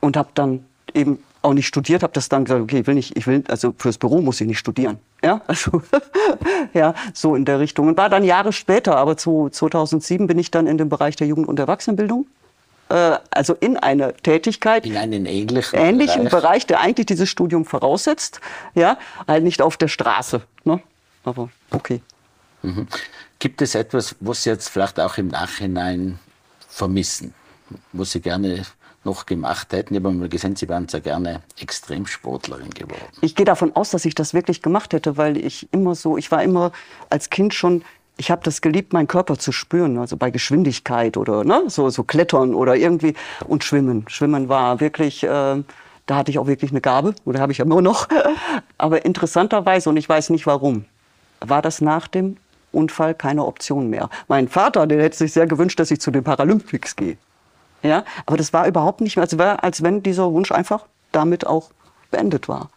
und 0.00 0.16
habe 0.16 0.30
dann 0.34 0.64
eben 0.94 1.22
auch 1.42 1.54
nicht 1.54 1.66
studiert, 1.66 2.02
habe 2.02 2.12
das 2.12 2.28
dann 2.28 2.44
gesagt, 2.44 2.62
okay, 2.62 2.80
ich 2.80 2.86
will 2.86 2.94
nicht, 2.94 3.16
ich 3.16 3.26
will, 3.26 3.44
also 3.48 3.74
fürs 3.78 3.98
Büro 3.98 4.20
muss 4.20 4.40
ich 4.40 4.46
nicht 4.46 4.58
studieren. 4.58 4.98
Ja, 5.22 5.40
also, 5.46 5.82
ja, 6.74 6.94
so 7.14 7.34
in 7.34 7.44
der 7.44 7.60
Richtung. 7.60 7.88
Und 7.88 7.96
war 7.96 8.08
dann 8.08 8.24
Jahre 8.24 8.52
später, 8.52 8.96
aber 8.96 9.16
zu 9.16 9.48
2007 9.50 10.26
bin 10.26 10.38
ich 10.38 10.50
dann 10.50 10.66
in 10.66 10.78
dem 10.78 10.88
Bereich 10.88 11.16
der 11.16 11.26
Jugend- 11.26 11.48
und 11.48 11.58
Erwachsenenbildung 11.58 12.26
äh, 12.90 13.18
also 13.30 13.54
in 13.54 13.76
eine 13.76 14.14
Tätigkeit. 14.14 14.84
In 14.84 14.96
einen 14.96 15.24
ähnlichen, 15.24 15.78
ähnlichen 15.78 16.24
Bereich. 16.24 16.42
Bereich. 16.42 16.66
der 16.66 16.80
eigentlich 16.80 17.06
dieses 17.06 17.28
Studium 17.28 17.64
voraussetzt. 17.64 18.40
Ja, 18.74 18.98
halt 19.26 19.44
nicht 19.44 19.62
auf 19.62 19.76
der 19.76 19.88
Straße. 19.88 20.42
Ne? 20.64 20.80
Aber 21.24 21.48
okay. 21.70 22.02
Mhm. 22.62 22.86
Gibt 23.38 23.62
es 23.62 23.74
etwas, 23.74 24.16
was 24.20 24.44
jetzt 24.44 24.68
vielleicht 24.68 25.00
auch 25.00 25.16
im 25.16 25.28
Nachhinein 25.28 26.18
vermissen, 26.70 27.34
was 27.92 28.12
Sie 28.12 28.20
gerne 28.20 28.64
noch 29.04 29.26
gemacht 29.26 29.72
hätten. 29.72 29.94
Ich 29.94 30.00
habe 30.02 30.12
mal 30.12 30.28
gesehen, 30.28 30.56
Sie 30.56 30.68
wären 30.68 30.88
sehr 30.88 31.00
gerne 31.00 31.42
Extremsportlerin 31.58 32.70
geworden. 32.70 33.00
Ich 33.20 33.34
gehe 33.34 33.46
davon 33.46 33.74
aus, 33.74 33.90
dass 33.90 34.04
ich 34.04 34.14
das 34.14 34.34
wirklich 34.34 34.62
gemacht 34.62 34.92
hätte, 34.92 35.16
weil 35.16 35.36
ich 35.36 35.68
immer 35.72 35.94
so, 35.94 36.16
ich 36.16 36.30
war 36.30 36.42
immer 36.42 36.72
als 37.08 37.30
Kind 37.30 37.54
schon, 37.54 37.82
ich 38.16 38.30
habe 38.30 38.42
das 38.44 38.60
geliebt, 38.60 38.92
meinen 38.92 39.08
Körper 39.08 39.38
zu 39.38 39.52
spüren, 39.52 39.98
also 39.98 40.16
bei 40.16 40.30
Geschwindigkeit 40.30 41.16
oder 41.16 41.44
ne, 41.44 41.64
so, 41.68 41.88
so 41.88 42.02
Klettern 42.02 42.54
oder 42.54 42.76
irgendwie 42.76 43.14
und 43.46 43.64
Schwimmen. 43.64 44.04
Schwimmen 44.08 44.50
war 44.50 44.80
wirklich, 44.80 45.24
äh, 45.24 45.62
da 46.06 46.16
hatte 46.16 46.30
ich 46.30 46.38
auch 46.38 46.46
wirklich 46.46 46.70
eine 46.70 46.82
Gabe, 46.82 47.14
oder 47.24 47.40
habe 47.40 47.52
ich 47.52 47.58
ja 47.58 47.64
immer 47.64 47.80
noch. 47.80 48.08
Aber 48.78 49.04
interessanterweise, 49.06 49.88
und 49.88 49.96
ich 49.96 50.08
weiß 50.08 50.28
nicht 50.30 50.46
warum, 50.46 50.84
war 51.40 51.62
das 51.62 51.80
nach 51.80 52.06
dem 52.06 52.36
Unfall 52.72 53.14
keine 53.14 53.44
Option 53.44 53.90
mehr. 53.90 54.08
Mein 54.28 54.48
Vater, 54.48 54.86
der 54.86 55.02
hätte 55.02 55.16
sich 55.16 55.32
sehr 55.32 55.46
gewünscht, 55.46 55.78
dass 55.80 55.90
ich 55.90 56.00
zu 56.00 56.10
den 56.10 56.24
Paralympics 56.24 56.96
gehe. 56.96 57.16
Ja, 57.82 58.04
aber 58.26 58.36
das 58.36 58.52
war 58.52 58.66
überhaupt 58.66 59.00
nicht 59.00 59.16
mehr, 59.16 59.22
als, 59.22 59.38
war, 59.38 59.64
als 59.64 59.82
wenn 59.82 60.02
dieser 60.02 60.30
Wunsch 60.32 60.52
einfach 60.52 60.84
damit 61.12 61.46
auch 61.46 61.70
beendet 62.10 62.48
war. 62.48 62.70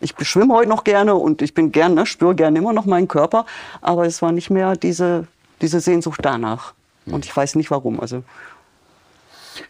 Ich 0.00 0.14
schwimme 0.22 0.54
heute 0.54 0.68
noch 0.68 0.84
gerne 0.84 1.16
und 1.16 1.42
ich 1.42 1.54
bin 1.54 1.72
gerne, 1.72 1.94
ne, 1.96 2.06
spüre 2.06 2.34
gerne 2.34 2.58
immer 2.58 2.72
noch 2.72 2.86
meinen 2.86 3.08
Körper, 3.08 3.46
aber 3.80 4.06
es 4.06 4.22
war 4.22 4.30
nicht 4.30 4.48
mehr 4.48 4.76
diese, 4.76 5.26
diese 5.60 5.80
Sehnsucht 5.80 6.20
danach. 6.22 6.74
Und 7.06 7.24
ich 7.24 7.36
weiß 7.36 7.54
nicht 7.56 7.70
warum. 7.70 8.00
Also 8.00 8.22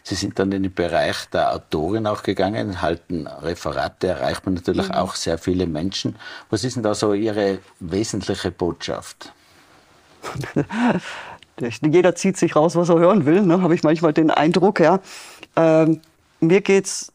Sie 0.03 0.17
sind 0.17 0.39
dann 0.39 0.53
in 0.53 0.65
den 0.65 0.75
Bereich 0.75 1.31
der 1.33 1.55
Autorin 1.55 2.07
auch 2.07 2.23
gegangen, 2.23 2.83
halten 2.83 3.27
Referate, 3.27 4.09
erreicht 4.09 4.45
man 4.45 4.55
natürlich 4.55 4.89
mhm. 4.89 4.95
auch 4.95 5.15
sehr 5.15 5.39
viele 5.39 5.67
Menschen. 5.67 6.17
Was 6.51 6.65
ist 6.65 6.77
denn 6.77 6.83
da 6.83 6.95
so 6.95 7.15
Ihre 7.15 7.61
wesentliche 7.81 8.51
Botschaft? 8.51 9.33
Jeder 11.83 12.15
zieht 12.15 12.37
sich 12.37 12.55
raus, 12.55 12.77
was 12.77 12.89
er 12.89 12.99
hören 12.99 13.27
will, 13.27 13.43
ne? 13.43 13.63
habe 13.63 13.75
ich 13.75 13.83
manchmal 13.83 14.13
den 14.13 14.31
Eindruck. 14.31 14.81
Ja. 14.81 15.01
Ähm, 15.57 16.01
mir 16.41 16.61
geht 16.61 16.87
es 16.87 17.13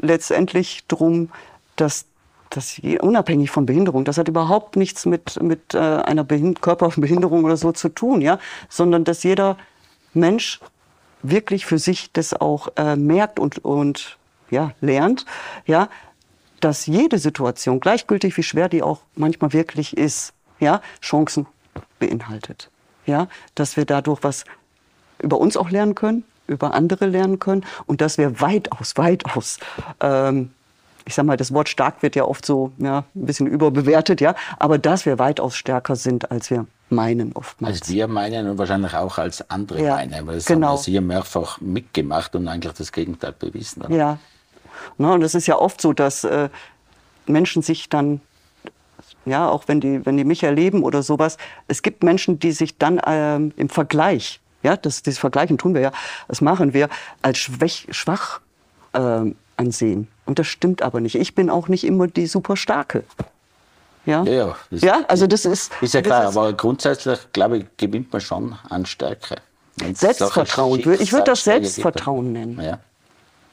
letztendlich 0.00 0.84
darum, 0.88 1.30
dass, 1.76 2.06
dass 2.50 2.80
unabhängig 3.00 3.50
von 3.50 3.66
Behinderung, 3.66 4.04
das 4.04 4.18
hat 4.18 4.28
überhaupt 4.28 4.76
nichts 4.76 5.06
mit, 5.06 5.42
mit 5.42 5.74
äh, 5.74 5.78
einer 5.78 6.24
Behind 6.24 6.62
Körperbehinderung 6.62 7.44
oder 7.44 7.56
so 7.56 7.72
zu 7.72 7.88
tun, 7.88 8.20
ja? 8.20 8.38
sondern 8.68 9.04
dass 9.04 9.22
jeder 9.22 9.56
Mensch 10.14 10.60
wirklich 11.22 11.66
für 11.66 11.78
sich 11.78 12.12
das 12.12 12.34
auch 12.34 12.68
äh, 12.76 12.96
merkt 12.96 13.38
und, 13.38 13.64
und 13.64 14.18
ja, 14.50 14.72
lernt, 14.80 15.24
ja, 15.66 15.88
dass 16.60 16.86
jede 16.86 17.18
Situation, 17.18 17.80
gleichgültig 17.80 18.36
wie 18.36 18.42
schwer 18.42 18.68
die 18.68 18.82
auch 18.82 19.00
manchmal 19.16 19.52
wirklich 19.52 19.96
ist, 19.96 20.32
ja, 20.60 20.80
Chancen 21.02 21.46
beinhaltet. 22.06 22.70
Ja, 23.06 23.28
dass 23.54 23.76
wir 23.76 23.84
dadurch 23.84 24.22
was 24.22 24.44
über 25.20 25.38
uns 25.38 25.56
auch 25.56 25.70
lernen 25.70 25.94
können, 25.94 26.24
über 26.46 26.74
andere 26.74 27.06
lernen 27.06 27.38
können 27.38 27.64
und 27.86 28.00
dass 28.00 28.18
wir 28.18 28.40
weitaus, 28.40 28.96
weitaus, 28.96 29.58
ähm, 30.00 30.50
ich 31.06 31.14
sag 31.14 31.26
mal, 31.26 31.36
das 31.36 31.52
Wort 31.52 31.68
stark 31.68 32.02
wird 32.02 32.16
ja 32.16 32.24
oft 32.24 32.46
so 32.46 32.72
ja, 32.78 33.04
ein 33.14 33.26
bisschen 33.26 33.46
überbewertet, 33.46 34.20
ja, 34.20 34.34
aber 34.58 34.78
dass 34.78 35.04
wir 35.04 35.18
weitaus 35.18 35.54
stärker 35.54 35.96
sind, 35.96 36.30
als 36.30 36.50
wir 36.50 36.66
meinen 36.88 37.32
oftmals. 37.32 37.80
Als 37.80 37.90
wir 37.90 38.08
meinen 38.08 38.48
und 38.48 38.58
wahrscheinlich 38.58 38.94
auch 38.94 39.18
als 39.18 39.48
andere 39.50 39.82
Ja, 39.82 39.96
meinen, 39.96 40.26
weil 40.26 40.36
das 40.36 40.46
genau. 40.46 40.68
haben 40.68 40.74
wir 40.74 40.82
Sie 40.82 41.00
mehrfach 41.00 41.60
mitgemacht 41.60 42.34
und 42.36 42.48
eigentlich 42.48 42.72
das 42.72 42.92
Gegenteil 42.92 43.32
bewiesen. 43.32 43.82
Oder? 43.82 43.94
Ja. 43.94 44.18
Ne, 44.98 45.12
und 45.12 45.22
es 45.22 45.34
ist 45.34 45.46
ja 45.46 45.58
oft 45.58 45.80
so, 45.80 45.92
dass 45.92 46.24
äh, 46.24 46.48
Menschen 47.26 47.62
sich 47.62 47.88
dann, 47.88 48.20
ja, 49.26 49.48
auch 49.48 49.64
wenn 49.66 49.80
die, 49.80 50.04
wenn 50.06 50.16
die 50.16 50.24
mich 50.24 50.42
erleben 50.42 50.82
oder 50.82 51.02
sowas, 51.02 51.36
es 51.68 51.82
gibt 51.82 52.02
Menschen, 52.02 52.38
die 52.38 52.52
sich 52.52 52.78
dann 52.78 53.00
ähm, 53.06 53.52
im 53.56 53.68
Vergleich, 53.68 54.40
ja, 54.62 54.76
das, 54.76 55.02
das 55.02 55.18
Vergleichen 55.18 55.58
tun 55.58 55.74
wir 55.74 55.80
ja, 55.80 55.92
das 56.28 56.40
machen 56.40 56.74
wir, 56.74 56.88
als 57.22 57.38
schwach, 57.38 57.84
schwach 57.90 58.40
ähm, 58.94 59.36
ansehen. 59.56 60.08
Und 60.26 60.38
das 60.38 60.46
stimmt 60.46 60.82
aber 60.82 61.00
nicht. 61.00 61.16
Ich 61.16 61.34
bin 61.34 61.50
auch 61.50 61.68
nicht 61.68 61.84
immer 61.84 62.06
die 62.06 62.26
super 62.26 62.56
starke. 62.56 63.04
Ja, 64.06 64.22
Ja, 64.24 64.32
ja, 64.32 64.54
ja 64.70 65.00
also 65.08 65.26
das 65.26 65.44
ist. 65.44 65.72
Ist 65.80 65.94
ja 65.94 66.02
klar, 66.02 66.28
ist- 66.28 66.36
aber 66.36 66.52
grundsätzlich, 66.52 67.18
glaube 67.32 67.58
ich, 67.58 67.64
gewinnt 67.76 68.12
man 68.12 68.20
schon 68.20 68.56
an 68.68 68.84
Stärke. 68.86 69.36
Wenn's 69.76 70.00
Selbstvertrauen. 70.00 70.80
Ich 70.80 71.12
würde 71.12 71.24
das. 71.24 71.44
Selbstvertrauen 71.44 72.32
nennen. 72.32 72.60
Ja. 72.60 72.78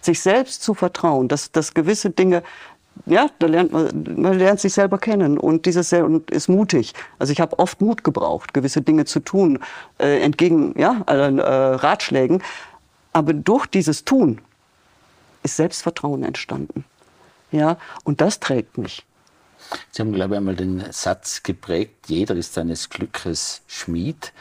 sich 0.01 0.19
selbst 0.21 0.63
zu 0.63 0.73
vertrauen, 0.73 1.27
dass, 1.27 1.51
dass 1.51 1.73
gewisse 1.73 2.09
Dinge, 2.09 2.43
ja, 3.05 3.29
da 3.39 3.47
lernt 3.47 3.71
man, 3.71 3.89
man 4.17 4.37
lernt 4.37 4.59
sich 4.59 4.73
selber 4.73 4.97
kennen 4.97 5.37
und 5.37 5.65
dieses 5.65 5.91
und 5.93 6.29
ist 6.29 6.49
mutig. 6.49 6.93
Also 7.19 7.33
ich 7.33 7.39
habe 7.39 7.57
oft 7.59 7.81
Mut 7.81 8.03
gebraucht, 8.03 8.53
gewisse 8.53 8.81
Dinge 8.81 9.05
zu 9.05 9.19
tun, 9.19 9.59
äh, 9.99 10.21
entgegen 10.21 10.77
ja, 10.77 11.01
allen 11.05 11.39
äh, 11.39 11.43
Ratschlägen. 11.43 12.43
Aber 13.13 13.33
durch 13.33 13.65
dieses 13.65 14.05
Tun 14.05 14.39
ist 15.43 15.57
Selbstvertrauen 15.57 16.23
entstanden. 16.23 16.85
Ja, 17.51 17.77
und 18.03 18.21
das 18.21 18.39
trägt 18.39 18.77
mich. 18.77 19.05
Sie 19.91 20.01
haben, 20.01 20.13
glaube 20.13 20.35
ich, 20.35 20.37
einmal 20.37 20.55
den 20.55 20.83
Satz 20.91 21.43
geprägt, 21.43 22.07
jeder 22.07 22.35
ist 22.35 22.53
seines 22.53 22.89
Glückes 22.89 23.61
Schmied. 23.67 24.33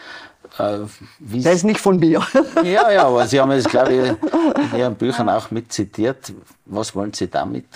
Äh, 0.59 0.79
Der 1.21 1.53
ist 1.53 1.65
nicht 1.65 1.81
von 1.81 1.99
mir. 1.99 2.23
ja, 2.65 2.91
ja, 2.91 3.07
aber 3.07 3.27
Sie 3.27 3.41
haben 3.41 3.51
es, 3.53 3.65
glaube 3.65 3.93
ich, 3.93 4.73
in 4.73 4.79
Ihren 4.79 4.95
Büchern 4.95 5.29
auch 5.29 5.51
mit 5.51 5.73
zitiert. 5.73 6.33
Was 6.67 6.95
wollen 6.95 7.13
Sie 7.13 7.29
damit 7.29 7.67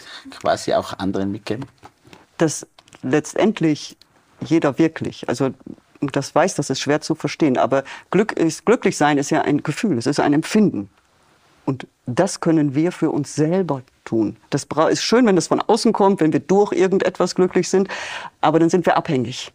quasi 0.40 0.74
auch 0.74 0.98
anderen 0.98 1.30
mitgeben? 1.32 1.66
dass 2.38 2.66
letztendlich 3.02 3.96
jeder 4.40 4.78
wirklich, 4.78 5.28
also 5.28 5.50
das 6.00 6.34
weiß, 6.34 6.54
das 6.56 6.70
ist 6.70 6.80
schwer 6.80 7.00
zu 7.00 7.14
verstehen, 7.14 7.56
aber 7.56 7.84
Glück 8.10 8.32
ist, 8.32 8.66
glücklich 8.66 8.96
sein 8.96 9.18
ist 9.18 9.30
ja 9.30 9.42
ein 9.42 9.62
Gefühl, 9.62 9.96
es 9.98 10.06
ist 10.06 10.20
ein 10.20 10.32
Empfinden. 10.32 10.90
Und 11.64 11.86
das 12.06 12.40
können 12.40 12.74
wir 12.74 12.92
für 12.92 13.10
uns 13.10 13.34
selber 13.34 13.82
tun. 14.04 14.36
Das 14.50 14.66
ist 14.90 15.02
schön, 15.02 15.24
wenn 15.26 15.36
das 15.36 15.46
von 15.46 15.62
außen 15.62 15.94
kommt, 15.94 16.20
wenn 16.20 16.32
wir 16.32 16.40
durch 16.40 16.72
irgendetwas 16.72 17.34
glücklich 17.34 17.70
sind, 17.70 17.88
aber 18.42 18.58
dann 18.58 18.68
sind 18.68 18.84
wir 18.84 18.96
abhängig. 18.98 19.52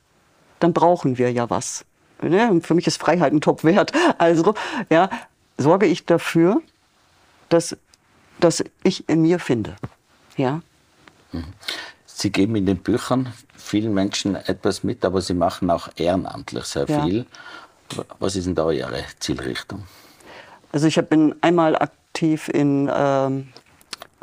Dann 0.60 0.74
brauchen 0.74 1.18
wir 1.20 1.32
ja 1.32 1.50
was. 1.50 1.86
Ne? 2.22 2.60
Für 2.62 2.74
mich 2.74 2.88
ist 2.88 2.98
Freiheit 3.00 3.34
ein 3.34 3.42
Top-Wert. 3.42 3.92
Also 4.18 4.54
ja, 4.90 5.10
sorge 5.58 5.86
ich 5.86 6.06
dafür, 6.06 6.62
dass, 7.50 7.78
dass 8.40 8.64
ich 8.84 9.08
in 9.10 9.22
mir 9.22 9.40
finde. 9.40 9.76
Ja, 10.38 10.62
Sie 12.06 12.32
geben 12.32 12.56
in 12.56 12.66
den 12.66 12.78
Büchern 12.78 13.32
vielen 13.56 13.94
Menschen 13.94 14.36
etwas 14.36 14.84
mit, 14.84 15.06
aber 15.06 15.22
Sie 15.22 15.34
machen 15.34 15.70
auch 15.70 15.90
ehrenamtlich 15.96 16.66
sehr 16.66 16.86
Ja. 16.88 17.04
viel. 17.04 17.26
Was 18.20 18.36
ist 18.36 18.46
denn 18.46 18.56
da 18.56 18.70
Ihre 18.72 19.04
Zielrichtung? 19.20 19.84
Also 20.72 20.88
ich 20.88 20.96
bin 21.08 21.36
einmal 21.42 21.76
aktiv 21.76 22.50
in, 22.50 22.90
ähm, 22.94 23.50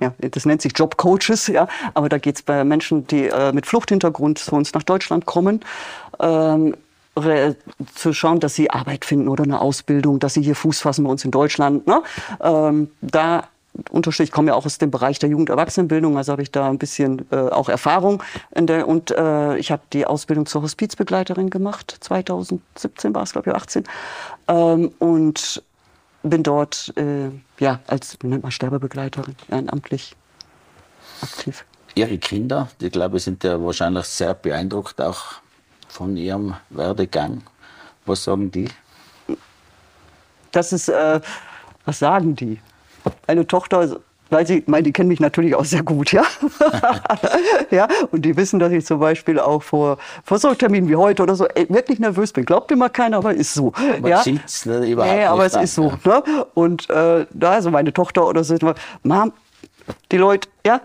ja, 0.00 0.14
das 0.20 0.44
nennt 0.46 0.62
sich 0.62 0.72
Jobcoaches, 0.76 1.46
ja, 1.48 1.66
aber 1.94 2.08
da 2.08 2.18
geht 2.18 2.36
es 2.36 2.42
bei 2.42 2.62
Menschen, 2.64 3.06
die 3.06 3.28
äh, 3.28 3.52
mit 3.52 3.66
Fluchthintergrund 3.66 4.38
zu 4.38 4.54
uns 4.54 4.72
nach 4.74 4.82
Deutschland 4.82 5.26
kommen, 5.26 5.60
ähm, 6.20 6.76
zu 7.94 8.12
schauen, 8.12 8.40
dass 8.40 8.54
sie 8.54 8.70
Arbeit 8.70 9.04
finden 9.04 9.28
oder 9.28 9.44
eine 9.44 9.60
Ausbildung, 9.60 10.18
dass 10.18 10.34
sie 10.34 10.42
hier 10.42 10.54
Fuß 10.54 10.80
fassen 10.80 11.04
bei 11.04 11.10
uns 11.10 11.24
in 11.24 11.30
Deutschland. 11.30 11.86
Ne? 11.86 12.02
Ähm, 12.40 12.90
da 13.00 13.48
unterstütze 13.90 14.24
ich 14.24 14.32
komme 14.32 14.48
ja 14.48 14.54
auch 14.54 14.66
aus 14.66 14.78
dem 14.78 14.90
Bereich 14.90 15.18
der 15.18 15.28
Jugend-Erwachsenenbildung, 15.30 16.16
also 16.16 16.32
habe 16.32 16.42
ich 16.42 16.50
da 16.50 16.68
ein 16.68 16.78
bisschen 16.78 17.26
äh, 17.30 17.36
auch 17.36 17.68
Erfahrung 17.68 18.22
der 18.54 18.88
und 18.88 19.10
äh, 19.10 19.56
ich 19.58 19.70
habe 19.70 19.82
die 19.92 20.06
Ausbildung 20.06 20.46
zur 20.46 20.62
Hospizbegleiterin 20.62 21.50
gemacht, 21.50 21.96
2017 22.00 23.14
war 23.14 23.22
es 23.22 23.32
glaube 23.32 23.50
ich 23.50 23.56
18 23.56 23.84
ähm, 24.48 24.92
und 24.98 25.62
bin 26.22 26.42
dort 26.42 26.92
äh, 26.96 27.30
ja 27.58 27.80
als 27.86 28.18
nennt 28.22 28.42
man 28.42 28.52
Sterbebegleiterin 28.52 29.36
ehrenamtlich 29.50 30.16
aktiv. 31.22 31.64
Ihre 31.94 32.18
Kinder, 32.18 32.68
die 32.80 32.90
glaube 32.90 33.16
ich, 33.16 33.24
sind 33.24 33.44
ja 33.44 33.62
wahrscheinlich 33.62 34.06
sehr 34.06 34.34
beeindruckt 34.34 35.00
auch 35.00 35.40
von 35.88 36.16
Ihrem 36.16 36.54
Werdegang. 36.70 37.42
Was 38.04 38.24
sagen 38.24 38.50
die? 38.50 38.68
Das 40.52 40.72
ist 40.72 40.88
äh, 40.88 41.20
was 41.84 41.98
sagen 41.98 42.36
die? 42.36 42.60
Eine 43.26 43.46
Tochter 43.46 43.98
weil 44.30 44.46
sie, 44.46 44.58
ich 44.58 44.66
meine, 44.66 44.82
die 44.82 44.92
kennen 44.92 45.08
mich 45.08 45.20
natürlich 45.20 45.54
auch 45.54 45.64
sehr 45.64 45.82
gut, 45.82 46.12
ja. 46.12 46.24
ja, 47.70 47.86
und 48.10 48.22
die 48.22 48.36
wissen, 48.36 48.58
dass 48.58 48.72
ich 48.72 48.84
zum 48.84 48.98
Beispiel 48.98 49.38
auch 49.38 49.62
vor, 49.62 49.98
vor 50.24 50.38
so 50.38 50.52
Terminen 50.54 50.88
wie 50.88 50.96
heute 50.96 51.22
oder 51.22 51.36
so 51.36 51.46
ey, 51.46 51.66
wirklich 51.68 52.00
nervös 52.00 52.32
bin. 52.32 52.44
Glaubt 52.44 52.70
immer 52.72 52.88
keiner, 52.88 53.18
aber 53.18 53.34
ist 53.34 53.54
so. 53.54 53.72
Man 54.00 54.10
ja? 54.10 54.22
sieht's 54.22 54.66
nicht 54.66 54.90
überhaupt 54.90 55.14
Nee, 55.14 55.24
aber 55.24 55.46
es 55.46 55.54
an, 55.54 55.64
ist 55.64 55.74
so. 55.74 55.92
Ne? 56.04 56.22
Und 56.54 56.90
äh, 56.90 57.26
da, 57.30 57.52
also 57.52 57.70
meine 57.70 57.92
Tochter 57.92 58.26
oder 58.26 58.42
so, 58.42 58.56
Mom, 59.04 59.32
die 60.10 60.16
Leute, 60.16 60.48
ja, 60.66 60.80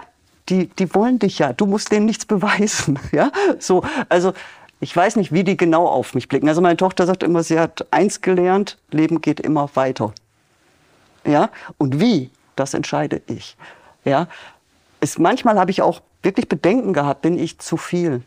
die, 0.49 0.67
die 0.67 0.93
wollen 0.93 1.17
dich 1.17 1.39
ja. 1.39 1.53
Du 1.53 1.65
musst 1.65 1.91
denen 1.91 2.05
nichts 2.05 2.25
beweisen. 2.25 2.99
Ja, 3.11 3.31
so, 3.59 3.83
also 4.07 4.33
ich 4.81 4.95
weiß 4.95 5.15
nicht, 5.15 5.31
wie 5.31 5.43
die 5.43 5.55
genau 5.55 5.87
auf 5.87 6.15
mich 6.15 6.27
blicken. 6.27 6.49
Also 6.49 6.59
meine 6.59 6.75
Tochter 6.75 7.05
sagt 7.05 7.23
immer, 7.23 7.43
sie 7.43 7.59
hat 7.59 7.85
eins 7.91 8.21
gelernt: 8.21 8.77
Leben 8.89 9.21
geht 9.21 9.39
immer 9.39 9.69
weiter. 9.75 10.13
Ja, 11.25 11.49
und 11.77 12.01
wie, 12.01 12.31
das 12.55 12.73
entscheide 12.73 13.21
ich. 13.27 13.55
Ja, 14.03 14.27
es, 14.99 15.19
manchmal 15.19 15.59
habe 15.59 15.71
ich 15.71 15.81
auch 15.83 16.01
wirklich 16.23 16.49
Bedenken 16.49 16.93
gehabt, 16.93 17.21
bin 17.21 17.37
ich 17.37 17.59
zu 17.59 17.77
viel. 17.77 18.23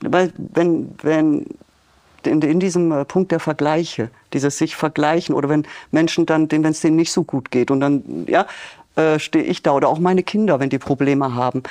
Weil 0.00 0.32
wenn, 0.38 0.94
wenn 1.02 1.46
in, 2.24 2.40
in 2.40 2.58
diesem 2.58 2.90
äh, 2.92 3.04
Punkt 3.04 3.30
der 3.30 3.40
Vergleiche, 3.40 4.10
dieses 4.32 4.56
sich 4.56 4.76
vergleichen 4.76 5.34
oder 5.34 5.50
wenn 5.50 5.66
Menschen 5.90 6.24
dann, 6.24 6.50
wenn 6.50 6.64
es 6.64 6.80
denen 6.80 6.96
nicht 6.96 7.12
so 7.12 7.24
gut 7.24 7.50
geht 7.50 7.70
und 7.70 7.80
dann 7.80 8.24
ja, 8.26 8.46
äh, 8.96 9.18
stehe 9.18 9.44
ich 9.44 9.62
da 9.62 9.72
oder 9.72 9.88
auch 9.88 9.98
meine 9.98 10.22
Kinder, 10.22 10.58
wenn 10.58 10.70
die 10.70 10.78
Probleme 10.78 11.34
haben, 11.34 11.62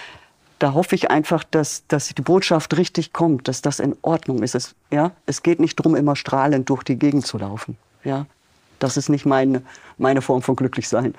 da 0.60 0.74
hoffe 0.74 0.96
ich 0.96 1.12
einfach, 1.12 1.44
dass, 1.44 1.84
dass 1.88 2.08
die 2.10 2.22
Botschaft 2.22 2.78
richtig 2.78 3.14
kommt, 3.14 3.48
dass 3.48 3.62
das 3.62 3.80
in 3.80 3.96
Ordnung 4.02 4.42
ist. 4.44 4.56
Es, 4.56 4.76
ja? 4.92 5.12
es 5.26 5.44
geht 5.44 5.60
nicht 5.60 5.80
darum, 5.80 5.96
immer 5.96 6.16
strahlend 6.16 6.70
durch 6.70 6.84
die 6.84 6.98
Gegend 6.98 7.26
zu 7.26 7.38
laufen. 7.38 7.78
Ja? 8.04 8.26
Das 8.80 8.98
ist 8.98 9.10
nicht 9.10 9.26
meine, 9.26 9.62
meine 9.98 10.22
Form 10.22 10.42
von 10.42 10.56
Glücklichsein. 10.56 11.16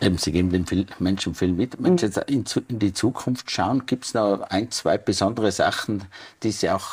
Eben, 0.00 0.18
Sie 0.18 0.32
geben 0.32 0.50
den 0.50 0.66
viel, 0.66 0.86
Menschen 0.98 1.34
viel 1.34 1.52
mit. 1.52 1.76
Wenn 1.78 1.98
Sie 1.98 2.06
jetzt 2.06 2.18
in, 2.28 2.44
in 2.68 2.78
die 2.78 2.92
Zukunft 2.92 3.50
schauen, 3.50 3.86
gibt 3.86 4.04
es 4.06 4.14
noch 4.14 4.42
ein, 4.42 4.70
zwei 4.70 4.98
besondere 4.98 5.52
Sachen, 5.52 6.04
die 6.42 6.52
Sie 6.52 6.70
auch 6.70 6.88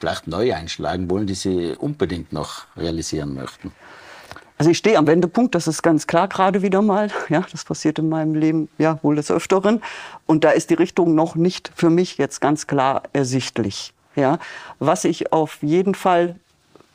vielleicht 0.00 0.26
neu 0.26 0.54
einschlagen 0.54 1.08
wollen, 1.10 1.26
die 1.26 1.34
Sie 1.34 1.74
unbedingt 1.78 2.32
noch 2.32 2.64
realisieren 2.76 3.34
möchten? 3.34 3.72
Also 4.62 4.70
ich 4.70 4.78
stehe 4.78 4.96
am 4.96 5.08
Wendepunkt, 5.08 5.56
das 5.56 5.66
ist 5.66 5.82
ganz 5.82 6.06
klar 6.06 6.28
gerade 6.28 6.62
wieder 6.62 6.82
mal. 6.82 7.10
Ja, 7.28 7.44
das 7.50 7.64
passiert 7.64 7.98
in 7.98 8.08
meinem 8.08 8.36
Leben 8.36 8.68
ja 8.78 9.00
wohl 9.02 9.16
des 9.16 9.28
Öfteren. 9.28 9.82
Und 10.24 10.44
da 10.44 10.50
ist 10.50 10.70
die 10.70 10.74
Richtung 10.74 11.16
noch 11.16 11.34
nicht 11.34 11.72
für 11.74 11.90
mich 11.90 12.16
jetzt 12.16 12.40
ganz 12.40 12.68
klar 12.68 13.02
ersichtlich. 13.12 13.92
Ja, 14.14 14.38
was 14.78 15.02
ich 15.02 15.32
auf 15.32 15.64
jeden 15.64 15.96
Fall 15.96 16.36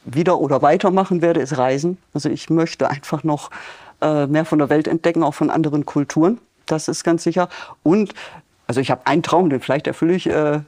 wieder 0.06 0.40
oder 0.40 0.62
weitermachen 0.62 1.22
werde, 1.22 1.42
ist 1.42 1.58
Reisen. 1.58 1.98
Also 2.14 2.30
ich 2.30 2.50
möchte 2.50 2.90
einfach 2.90 3.26
noch 3.26 3.52
äh, 4.00 4.28
mehr 4.28 4.46
von 4.46 4.60
der 4.60 4.70
Welt 4.70 4.88
entdecken, 4.88 5.22
auch 5.22 5.34
von 5.34 5.50
anderen 5.50 5.86
Kulturen. 5.86 6.40
Das 6.68 6.88
ist 6.88 7.04
ganz 7.04 7.24
sicher. 7.24 7.50
Und 7.84 8.14
also 8.66 8.80
ich 8.80 8.92
habe 8.92 9.02
einen 9.04 9.24
Traum, 9.24 9.50
den 9.50 9.60
vielleicht 9.60 9.88
erfülle 9.88 10.14
ich. 10.14 10.28
Äh, 10.28 10.62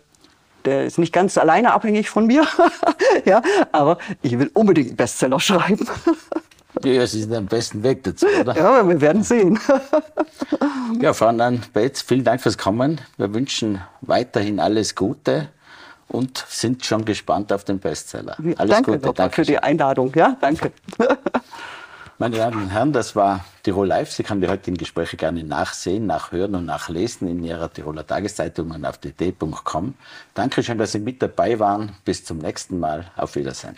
der 0.65 0.85
ist 0.85 0.97
nicht 0.97 1.13
ganz 1.13 1.37
alleine 1.37 1.73
abhängig 1.73 2.09
von 2.09 2.27
mir, 2.27 2.45
ja, 3.25 3.41
aber 3.71 3.97
ich 4.21 4.37
will 4.37 4.51
unbedingt 4.53 4.97
Bestseller 4.97 5.39
schreiben. 5.39 5.87
Ja, 6.83 7.05
Sie 7.07 7.21
sind 7.21 7.33
am 7.33 7.45
besten 7.45 7.83
Weg 7.83 8.03
dazu, 8.03 8.25
oder? 8.39 8.55
Ja, 8.55 8.87
wir 8.87 9.01
werden 9.01 9.23
sehen. 9.23 9.59
Ja, 11.01 11.13
Frau 11.13 11.31
Nann-Betz, 11.31 12.01
vielen 12.01 12.23
Dank 12.23 12.41
fürs 12.41 12.57
Kommen. 12.57 12.99
Wir 13.17 13.33
wünschen 13.33 13.79
weiterhin 14.01 14.59
alles 14.59 14.95
Gute 14.95 15.49
und 16.07 16.43
sind 16.49 16.83
schon 16.83 17.05
gespannt 17.05 17.53
auf 17.53 17.63
den 17.63 17.79
Bestseller. 17.79 18.35
Alles 18.57 18.75
danke 18.75 18.93
Gute, 18.93 19.13
danke 19.13 19.35
für 19.35 19.43
die 19.43 19.59
Einladung. 19.59 20.11
Ja, 20.15 20.35
danke. 20.41 20.71
Meine 22.17 22.35
Damen 22.35 22.63
und 22.63 22.69
Herren, 22.69 22.91
das 22.91 23.15
war 23.15 23.45
Tirol 23.63 23.87
Live. 23.87 24.11
Sie 24.11 24.23
können 24.23 24.41
die 24.41 24.49
heutigen 24.49 24.75
Gespräche 24.75 25.15
gerne 25.15 25.41
nachsehen, 25.43 26.05
nachhören 26.05 26.53
und 26.55 26.65
nachlesen 26.65 27.29
in 27.29 27.43
Ihrer 27.45 27.71
Tiroler 27.71 28.05
Tageszeitung 28.05 28.71
und 28.71 28.83
auf 28.83 28.97
dt.com. 28.97 29.93
Dankeschön, 30.33 30.77
dass 30.77 30.91
Sie 30.91 30.99
mit 30.99 31.21
dabei 31.21 31.59
waren. 31.59 31.95
Bis 32.03 32.25
zum 32.25 32.39
nächsten 32.39 32.77
Mal. 32.79 33.09
Auf 33.15 33.35
Wiedersehen. 33.35 33.77